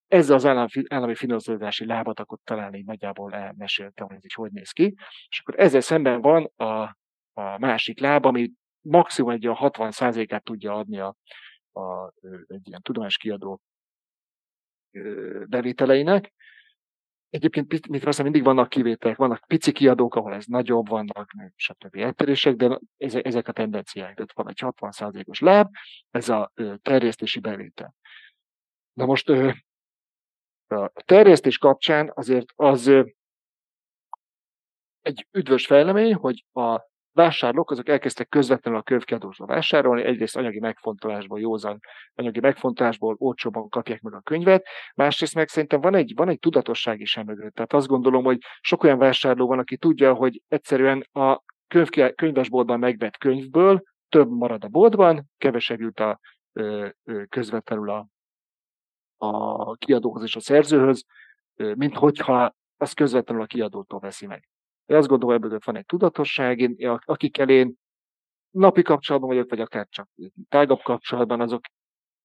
ezzel 0.08 0.36
az 0.36 0.46
állami, 0.46 0.68
állami 0.88 1.16
finanszírozási 1.16 1.86
lábat 1.86 2.20
akkor 2.20 2.38
talán 2.44 2.74
így 2.74 2.86
nagyjából 2.86 3.34
elmeséltem, 3.34 4.08
hogy 4.08 4.16
ez 4.16 4.26
is 4.26 4.36
hogy 4.36 4.52
néz 4.52 4.72
ki. 4.72 4.96
És 5.30 5.40
akkor 5.40 5.60
ezzel 5.60 5.82
szemben 5.82 6.22
van 6.22 6.52
a, 6.56 6.98
a 7.34 7.58
másik 7.58 8.00
láb, 8.00 8.26
ami 8.26 8.52
maximum 8.82 9.32
egy 9.32 9.46
a 9.46 9.56
60%-át 9.56 10.44
tudja 10.44 10.74
adni 10.74 11.00
a, 11.00 11.16
a, 11.72 12.14
egy 12.48 12.68
ilyen 12.68 12.82
tudományos 12.82 13.18
kiadó 13.18 13.62
bevételeinek. 15.46 16.34
Egyébként 17.30 17.90
mit 17.90 18.06
azt 18.06 18.24
mindig 18.24 18.44
vannak 18.44 18.70
kivételek, 18.70 19.18
vannak 19.18 19.44
pici 19.48 19.72
kiadók, 19.72 20.16
ahol 20.16 20.34
ez 20.34 20.46
nagyobb, 20.46 20.88
vannak 20.88 21.32
stb. 21.56 21.96
eltérések, 21.96 22.56
de 22.56 22.80
ezek 22.98 23.48
a 23.48 23.52
tendenciák. 23.52 24.16
Tehát 24.16 24.34
van 24.34 24.50
egy 24.50 24.60
60%-os 24.62 25.40
láb, 25.40 25.70
ez 26.10 26.30
a 26.30 26.52
terjesztési 26.82 27.40
bevétel. 27.40 27.96
Na 28.94 29.06
most 29.06 29.32
a 30.72 30.92
terjesztés 31.06 31.58
kapcsán 31.58 32.12
azért 32.14 32.46
az 32.56 32.88
egy 35.02 35.28
üdvös 35.32 35.66
fejlemény, 35.66 36.14
hogy 36.14 36.46
a 36.54 36.82
vásárlók 37.16 37.72
azok 37.72 37.90
elkezdtek 37.90 38.28
közvetlenül 38.28 38.80
a 38.80 38.84
könyvkiadósba 38.84 39.46
vásárolni, 39.46 40.04
egyrészt 40.04 40.38
anyagi 40.38 40.60
megfontolásból, 40.60 41.40
józan 41.40 41.80
anyagi 42.14 42.40
megfontolásból 42.40 43.16
olcsóban 43.18 43.70
kapják 43.70 44.02
meg 44.02 44.14
a 44.14 44.22
könyvet, 44.22 44.66
másrészt 44.96 45.36
meg 45.36 45.48
szerintem 45.48 45.82
van 45.82 45.96
egy, 45.96 46.12
van 46.16 46.30
egy 46.30 46.40
tudatosság 46.40 47.00
is 47.00 47.18
emögött. 47.18 47.54
Tehát 47.54 47.74
azt 47.74 47.88
gondolom, 47.88 48.24
hogy 48.24 48.38
sok 48.62 48.84
olyan 48.84 48.98
vásárló 48.98 49.48
van, 49.48 49.60
aki 49.60 49.78
tudja, 49.78 50.14
hogy 50.14 50.42
egyszerűen 50.48 51.06
a 51.12 51.44
könyv, 51.68 52.14
könyvesboltban 52.16 52.80
megvett 52.80 53.18
könyvből 53.18 53.82
több 54.10 54.30
marad 54.30 54.64
a 54.64 54.68
boltban, 54.68 55.26
kevesebb 55.38 55.80
jut 55.80 56.00
a, 56.00 56.20
közvetlenül 57.30 57.90
a, 57.90 58.08
a 59.18 59.76
kiadóhoz 59.76 60.24
és 60.24 60.36
a 60.36 60.40
szerzőhöz, 60.40 61.06
mint 61.56 61.96
hogyha 61.96 62.56
az 62.78 62.94
közvetlenül 62.94 63.44
a 63.44 63.46
kiadótól 63.46 64.00
veszi 64.00 64.26
meg. 64.26 64.50
Én 64.86 64.98
azt 64.98 65.08
gondolom, 65.08 65.36
ebből 65.36 65.60
van 65.66 65.76
egy 65.76 65.86
tudatosság, 65.86 66.60
én, 66.60 67.00
akikkel 67.06 67.50
én 67.50 67.76
napi 68.50 68.82
kapcsolatban 68.82 69.30
vagyok, 69.30 69.50
vagy 69.50 69.60
akár 69.60 69.88
csak 69.90 70.10
tágabb 70.50 70.82
kapcsolatban, 70.82 71.42
azok 71.42 71.62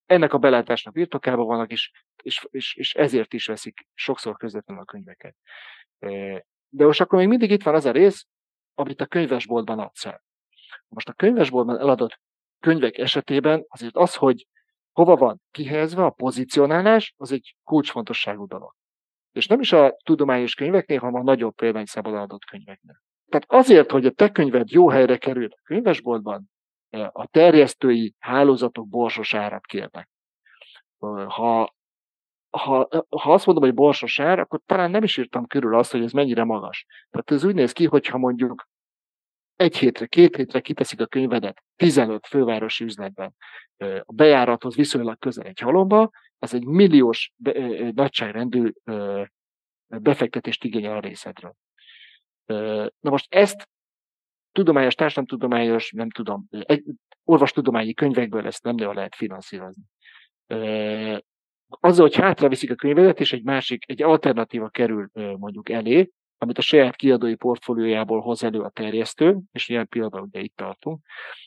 ennek 0.06 0.32
a 0.32 0.38
belátásnak 0.38 0.94
birtokában 0.94 1.46
vannak, 1.46 1.70
és, 1.70 1.90
és, 2.22 2.46
és, 2.50 2.74
és 2.74 2.94
ezért 2.94 3.32
is 3.32 3.46
veszik 3.46 3.88
sokszor 3.94 4.36
közvetlenül 4.36 4.82
a 4.82 4.86
könyveket. 4.86 5.36
De 6.68 6.84
most 6.84 7.00
akkor 7.00 7.18
még 7.18 7.28
mindig 7.28 7.50
itt 7.50 7.62
van 7.62 7.74
az 7.74 7.84
a 7.84 7.90
rész, 7.90 8.26
amit 8.74 9.00
a 9.00 9.06
könyvesboltban 9.06 9.78
adsz 9.78 10.06
el. 10.06 10.22
Most 10.88 11.08
a 11.08 11.12
könyvesboltban 11.12 11.78
eladott 11.78 12.20
könyvek 12.60 12.98
esetében 12.98 13.64
azért 13.68 13.96
az, 13.96 14.14
hogy 14.14 14.46
hova 14.92 15.16
van 15.16 15.40
kihelyezve 15.50 16.04
a 16.04 16.10
pozicionálás, 16.10 17.14
az 17.16 17.32
egy 17.32 17.56
kulcsfontosságú 17.64 18.46
dolog. 18.46 18.74
És 19.32 19.46
nem 19.46 19.60
is 19.60 19.72
a 19.72 19.96
tudományos 20.04 20.54
könyveknél, 20.54 20.98
hanem 20.98 21.20
a 21.20 21.22
nagyobb 21.22 21.54
példányszámban 21.54 22.14
adott 22.14 22.44
könyveknél. 22.44 23.02
Tehát 23.28 23.46
azért, 23.48 23.90
hogy 23.90 24.06
a 24.06 24.10
te 24.10 24.30
könyved 24.30 24.70
jó 24.70 24.88
helyre 24.88 25.16
kerül 25.16 25.48
a 25.50 25.60
könyvesboltban, 25.62 26.50
eh, 26.90 27.08
a 27.12 27.26
terjesztői 27.26 28.14
hálózatok 28.18 28.88
borsos 28.88 29.34
árat 29.34 29.66
kérnek. 29.66 30.08
Ha, 31.26 31.74
ha, 32.50 32.88
ha 33.08 33.32
azt 33.32 33.46
mondom, 33.46 33.64
hogy 33.64 33.74
borsos 33.74 34.20
ár, 34.20 34.38
akkor 34.38 34.60
talán 34.66 34.90
nem 34.90 35.02
is 35.02 35.16
írtam 35.16 35.46
körül 35.46 35.74
azt, 35.74 35.90
hogy 35.92 36.02
ez 36.02 36.12
mennyire 36.12 36.44
magas. 36.44 36.86
Tehát 37.10 37.30
ez 37.30 37.44
úgy 37.44 37.54
néz 37.54 37.72
ki, 37.72 37.86
hogyha 37.86 38.18
mondjuk 38.18 38.68
egy 39.60 39.76
hétre, 39.76 40.06
két 40.06 40.36
hétre 40.36 40.60
kiteszik 40.60 41.00
a 41.00 41.06
könyvedet 41.06 41.62
15 41.76 42.26
fővárosi 42.26 42.84
üzletben, 42.84 43.34
a 44.00 44.12
bejárathoz 44.12 44.74
viszonylag 44.74 45.18
közel 45.18 45.46
egy 45.46 45.58
halomba, 45.58 46.10
az 46.38 46.54
egy 46.54 46.64
milliós 46.64 47.32
nagyságrendű 47.94 48.72
befektetést 49.86 50.64
igényel 50.64 50.96
a 50.96 51.00
részedről. 51.00 51.54
Na 53.00 53.10
most 53.10 53.34
ezt 53.34 53.68
tudományos, 54.52 54.94
társadalomtudományos, 54.94 55.92
nem 55.92 56.10
tudom, 56.10 56.46
egy, 56.50 56.84
orvostudományi 57.24 57.94
könyvekből 57.94 58.46
ezt 58.46 58.62
nem 58.62 58.74
nagyon 58.74 58.94
lehet 58.94 59.14
finanszírozni. 59.14 59.82
Azzal, 61.68 62.06
hogy 62.06 62.16
hátra 62.16 62.48
viszik 62.48 62.70
a 62.70 62.74
könyvedet, 62.74 63.20
és 63.20 63.32
egy 63.32 63.44
másik, 63.44 63.84
egy 63.90 64.02
alternatíva 64.02 64.68
kerül 64.68 65.08
mondjuk 65.12 65.68
elé, 65.68 66.10
amit 66.42 66.58
a 66.58 66.62
saját 66.62 66.96
kiadói 66.96 67.34
portfóliójából 67.34 68.20
hoz 68.20 68.44
elő 68.44 68.60
a 68.60 68.68
terjesztő, 68.68 69.38
és 69.52 69.68
ilyen 69.68 69.88
pillanatban 69.88 70.22
ugye 70.22 70.40
itt 70.40 70.56
tartunk, 70.56 70.98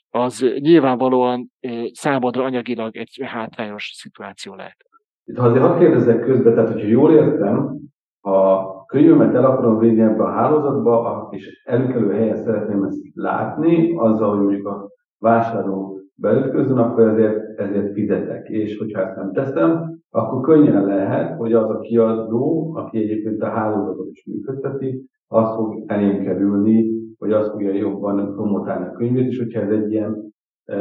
az 0.09 0.45
nyilvánvalóan 0.59 1.51
számodra 1.91 2.43
anyagilag 2.43 2.97
egy 2.97 3.21
hátrányos 3.23 3.91
szituáció 3.95 4.55
lehet. 4.55 4.77
Itt 5.25 5.37
azért 5.37 5.63
hadd 5.63 5.79
kérdezzek 5.79 6.19
közben, 6.19 6.53
tehát 6.53 6.71
hogyha 6.71 6.87
jól 6.87 7.13
értem, 7.13 7.77
ha 8.21 8.85
könyvemet 8.87 9.35
el 9.35 9.45
akarom 9.45 9.79
vinni 9.79 10.01
ebbe 10.01 10.23
a 10.23 10.31
hálózatba, 10.31 11.27
és 11.31 11.61
előkelő 11.63 12.13
helyen 12.13 12.37
szeretném 12.37 12.83
ezt 12.83 12.99
látni, 13.13 13.95
azzal, 13.97 14.29
hogy 14.29 14.45
mondjuk 14.45 14.67
a 14.67 14.89
vásárló 15.17 15.99
beütközön, 16.15 16.77
akkor 16.77 17.07
ezért, 17.07 17.42
ezért 17.59 17.93
fizetek. 17.93 18.49
És 18.49 18.77
hogyha 18.77 19.01
ezt 19.01 19.15
nem 19.15 19.31
teszem, 19.31 20.01
akkor 20.09 20.41
könnyen 20.41 20.85
lehet, 20.85 21.37
hogy 21.37 21.53
az 21.53 21.69
a 21.69 21.79
kiadó, 21.79 22.73
aki 22.75 22.97
egyébként 22.97 23.41
a 23.41 23.49
hálózatot 23.49 24.09
is 24.11 24.25
működteti, 24.25 25.05
az 25.27 25.55
fog 25.55 25.83
elém 25.87 26.23
kerülni, 26.23 26.91
vagy 27.17 27.31
az 27.31 27.49
fogja 27.49 27.73
jobban 27.73 28.33
promotálni 28.33 28.85
a 28.85 28.91
könyvét, 28.91 29.27
és 29.27 29.37
hogyha 29.37 29.61
ez 29.61 29.69
egy 29.69 29.91
ilyen 29.91 30.33
e, 30.65 30.77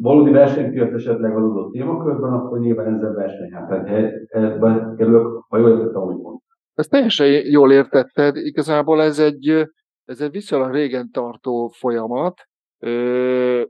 valódi 0.00 0.30
versenypiac 0.30 0.92
esetleg 0.92 1.36
az 1.36 1.42
adott 1.42 1.72
témakörben, 1.72 2.32
akkor 2.32 2.58
nyilván 2.58 2.94
ezzel 2.94 3.12
versenyhátrányba 3.12 4.94
kerülök, 4.96 5.44
ha 5.48 5.58
jól 5.58 5.70
értettem, 5.70 6.02
amit 6.02 6.22
mondtam. 6.22 6.40
Ezt 6.74 6.90
teljesen 6.90 7.26
jól 7.50 7.72
értetted, 7.72 8.36
igazából 8.36 9.02
ez 9.02 9.18
egy, 9.18 9.48
ez 10.04 10.20
egy 10.20 10.30
viszonylag 10.30 10.72
régen 10.72 11.10
tartó 11.10 11.68
folyamat. 11.68 12.34
Ö, 12.78 13.62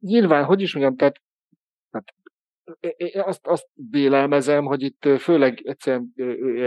nyilván, 0.00 0.44
hogy 0.44 0.60
is 0.60 0.74
mondjam, 0.74 0.96
tehát, 0.96 1.16
tehát 1.90 2.14
én 2.96 3.20
azt, 3.20 3.46
azt 3.46 3.68
vélelmezem, 3.90 4.64
hogy 4.64 4.82
itt 4.82 5.08
főleg 5.18 5.60
egyszerűen 5.64 6.12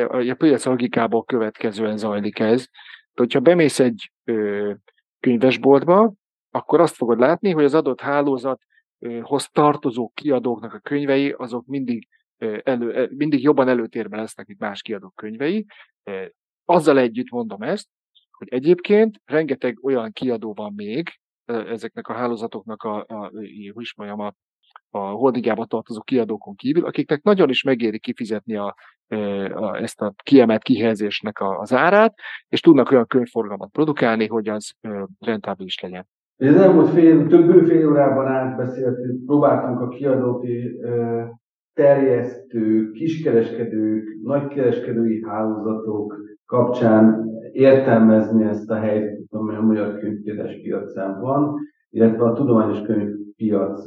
a 0.10 0.34
piac 0.34 0.66
logikából 0.66 1.24
következően 1.24 1.98
zajlik 1.98 2.40
ez. 2.40 2.68
De 3.14 3.22
hogyha 3.22 3.40
bemész 3.40 3.80
egy 3.80 4.12
könyvesboltba, 5.20 6.14
akkor 6.50 6.80
azt 6.80 6.96
fogod 6.96 7.20
látni, 7.20 7.52
hogy 7.52 7.64
az 7.64 7.74
adott 7.74 8.02
hálózathoz 8.02 9.50
tartozó 9.52 10.12
kiadóknak 10.14 10.74
a 10.74 10.80
könyvei, 10.80 11.32
azok 11.32 11.66
mindig, 11.66 12.08
elő, 12.64 13.10
mindig 13.16 13.42
jobban 13.42 13.68
előtérben 13.68 14.20
lesznek, 14.20 14.48
mint 14.48 14.60
más 14.60 14.82
kiadók 14.82 15.16
könyvei. 15.16 15.66
Azzal 16.66 17.00
együtt 17.00 17.30
mondom 17.30 17.62
ezt, 17.62 17.88
hogy 18.32 18.48
egyébként 18.48 19.22
rengeteg 19.26 19.84
olyan 19.84 20.12
kiadó 20.12 20.54
van 20.54 20.74
még, 20.76 21.10
ezeknek 21.46 22.08
a 22.08 22.14
hálózatoknak 22.14 22.84
a, 22.84 23.06
a, 23.08 23.14
a 23.14 23.32
hogy 23.74 23.82
is 23.82 23.96
mondjam, 23.96 24.20
a 24.20 24.34
a 24.90 25.00
holdigába 25.00 25.66
tartozó 25.66 26.02
kiadókon 26.02 26.56
kívül, 26.56 26.86
akiknek 26.86 27.24
nagyon 27.24 27.50
is 27.50 27.64
megéri 27.64 28.00
kifizetni 28.00 28.56
a, 28.56 28.76
a, 29.54 29.76
ezt 29.82 30.02
a 30.02 30.14
kiemelt 30.24 30.64
kihelyezésnek 30.64 31.40
a, 31.40 31.60
az 31.60 31.74
árát, 31.74 32.14
és 32.50 32.60
tudnak 32.60 32.92
olyan 32.92 33.08
könyvforgalmat 33.08 33.72
produkálni, 33.72 34.28
hogy 34.28 34.48
az 34.48 34.72
rentábilis 35.20 35.80
legyen. 35.80 36.08
Az 36.38 36.56
elmúlt 36.56 36.90
fél, 36.90 37.28
több 37.28 37.66
fél 37.68 37.90
órában 37.90 38.28
átbeszéltünk, 38.28 39.26
próbáltunk 39.26 39.80
a 39.80 39.88
kiadóti 39.88 40.80
terjesztő, 41.74 42.92
kiskereskedők, 42.92 44.04
nagykereskedői 44.24 45.24
hálózatok 45.24 46.16
kapcsán 46.46 47.30
értelmezni 47.52 48.44
ezt 48.44 48.70
a 48.70 48.76
helyzetet, 48.76 49.26
amely 49.30 49.56
a 49.56 49.62
magyar 49.62 50.00
könyvkiadás 50.00 50.62
piacán 50.62 51.22
van, 51.22 51.56
illetve 51.90 52.24
a 52.24 52.34
tudományos 52.34 52.82
könyvpiac 52.82 53.84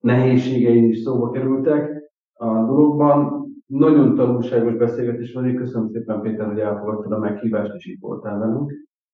nehézségei 0.00 0.88
is 0.88 0.98
szóba 0.98 1.30
kerültek 1.30 2.10
a 2.32 2.46
dologban. 2.46 3.46
Nagyon 3.66 4.14
tanulságos 4.14 4.74
beszélgetés 4.74 5.32
van, 5.32 5.54
köszönöm 5.54 5.88
szépen 5.88 6.20
Péter, 6.20 6.46
hogy 6.46 6.58
elfogadtad 6.58 7.12
a 7.12 7.18
meghívást, 7.18 7.74
és 7.74 7.86
itt 7.86 8.00
voltál 8.00 8.38
velünk. 8.38 8.72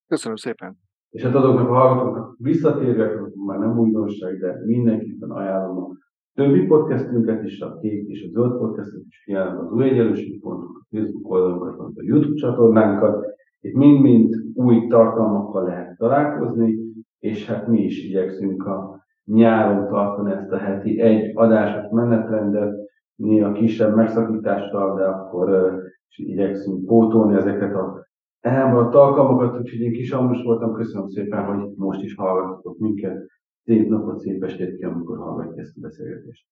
Köszönöm 0.09 0.37
szépen. 0.37 0.77
És 1.11 1.23
hát 1.23 1.35
azoknak 1.35 1.69
a 1.69 1.75
hallgatóknak 1.75 2.37
visszatérve, 2.39 3.21
már 3.47 3.59
nem 3.59 3.79
újdonság, 3.79 4.39
de 4.39 4.61
mindenképpen 4.65 5.31
ajánlom 5.31 5.85
a 5.85 5.91
többi 6.35 6.67
podcastünket 6.67 7.45
is, 7.45 7.61
a 7.61 7.79
kék 7.79 8.09
és 8.09 8.25
a 8.25 8.31
zöld 8.31 8.59
podcastot 8.59 9.03
is 9.09 9.23
figyelem 9.25 9.59
az 9.59 9.73
új 9.73 9.85
egyenlőségpontok, 9.85 10.81
a 10.81 10.97
Facebook 10.97 11.31
oldalunkat, 11.31 11.97
a 11.97 12.03
YouTube 12.03 12.35
csatornánkat. 12.35 13.25
Itt 13.61 13.75
mind-mind 13.75 14.35
új 14.55 14.87
tartalmakkal 14.87 15.65
lehet 15.65 15.97
találkozni, 15.97 16.79
és 17.19 17.47
hát 17.47 17.69
mi 17.69 17.85
is 17.85 18.05
igyekszünk 18.05 18.67
a 18.67 19.04
nyáron 19.25 19.89
tartani 19.89 20.33
ezt 20.33 20.51
a 20.51 20.57
heti 20.57 21.01
egy 21.01 21.31
adásos 21.35 21.91
menetrendet, 21.91 22.75
néha 23.15 23.53
kisebb 23.53 23.95
megszakítással, 23.95 24.97
de 24.97 25.05
akkor 25.05 25.49
uh, 25.49 25.73
igyekszünk 26.17 26.87
pótolni 26.87 27.37
ezeket 27.37 27.75
a 27.75 28.07
elmaradt 28.41 28.95
alkalmakat, 28.95 29.61
úgyhogy 29.61 29.81
én 29.81 29.93
kis 29.93 30.11
Ambrus 30.11 30.43
voltam, 30.43 30.73
köszönöm 30.73 31.09
szépen, 31.09 31.45
hogy 31.45 31.71
most 31.77 32.03
is 32.03 32.15
hallgattatok 32.15 32.79
minket. 32.79 33.27
Szép 33.65 33.89
napot, 33.89 34.21
szép 34.21 34.45
estét 34.45 34.77
ki, 34.77 34.85
amikor 34.85 35.19
hallgatja 35.19 35.63
ezt 35.63 35.77
a 35.77 35.81
beszélgetést. 35.81 36.47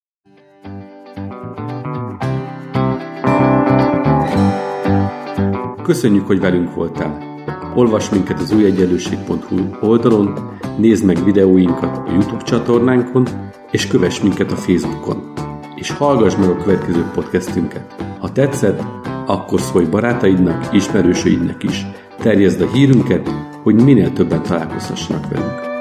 Köszönjük, 5.83 6.27
hogy 6.27 6.41
velünk 6.41 6.75
voltál! 6.75 7.32
Olvasd 7.75 8.13
minket 8.13 8.41
az 8.41 8.53
újegyenlőség.hu 8.53 9.57
oldalon, 9.81 10.59
nézd 10.77 11.05
meg 11.05 11.25
videóinkat 11.25 11.97
a 11.97 12.13
YouTube 12.13 12.43
csatornánkon, 12.43 13.27
és 13.71 13.87
kövess 13.87 14.21
minket 14.21 14.53
a 14.53 14.57
Facebookon. 14.57 15.33
És 15.75 15.91
hallgass 15.91 16.37
meg 16.37 16.49
a 16.49 16.57
következő 16.57 17.05
podcastünket. 17.15 17.95
Ha 18.19 18.33
tetszett, 18.33 18.83
akkor 19.27 19.61
szólj 19.61 19.85
barátaidnak, 19.85 20.69
ismerősöidnek 20.73 21.63
is. 21.63 21.87
Terjezd 22.19 22.61
a 22.61 22.71
hírünket, 22.73 23.31
hogy 23.63 23.75
minél 23.75 24.13
többen 24.13 24.43
találkozhassanak 24.43 25.29
velünk. 25.29 25.72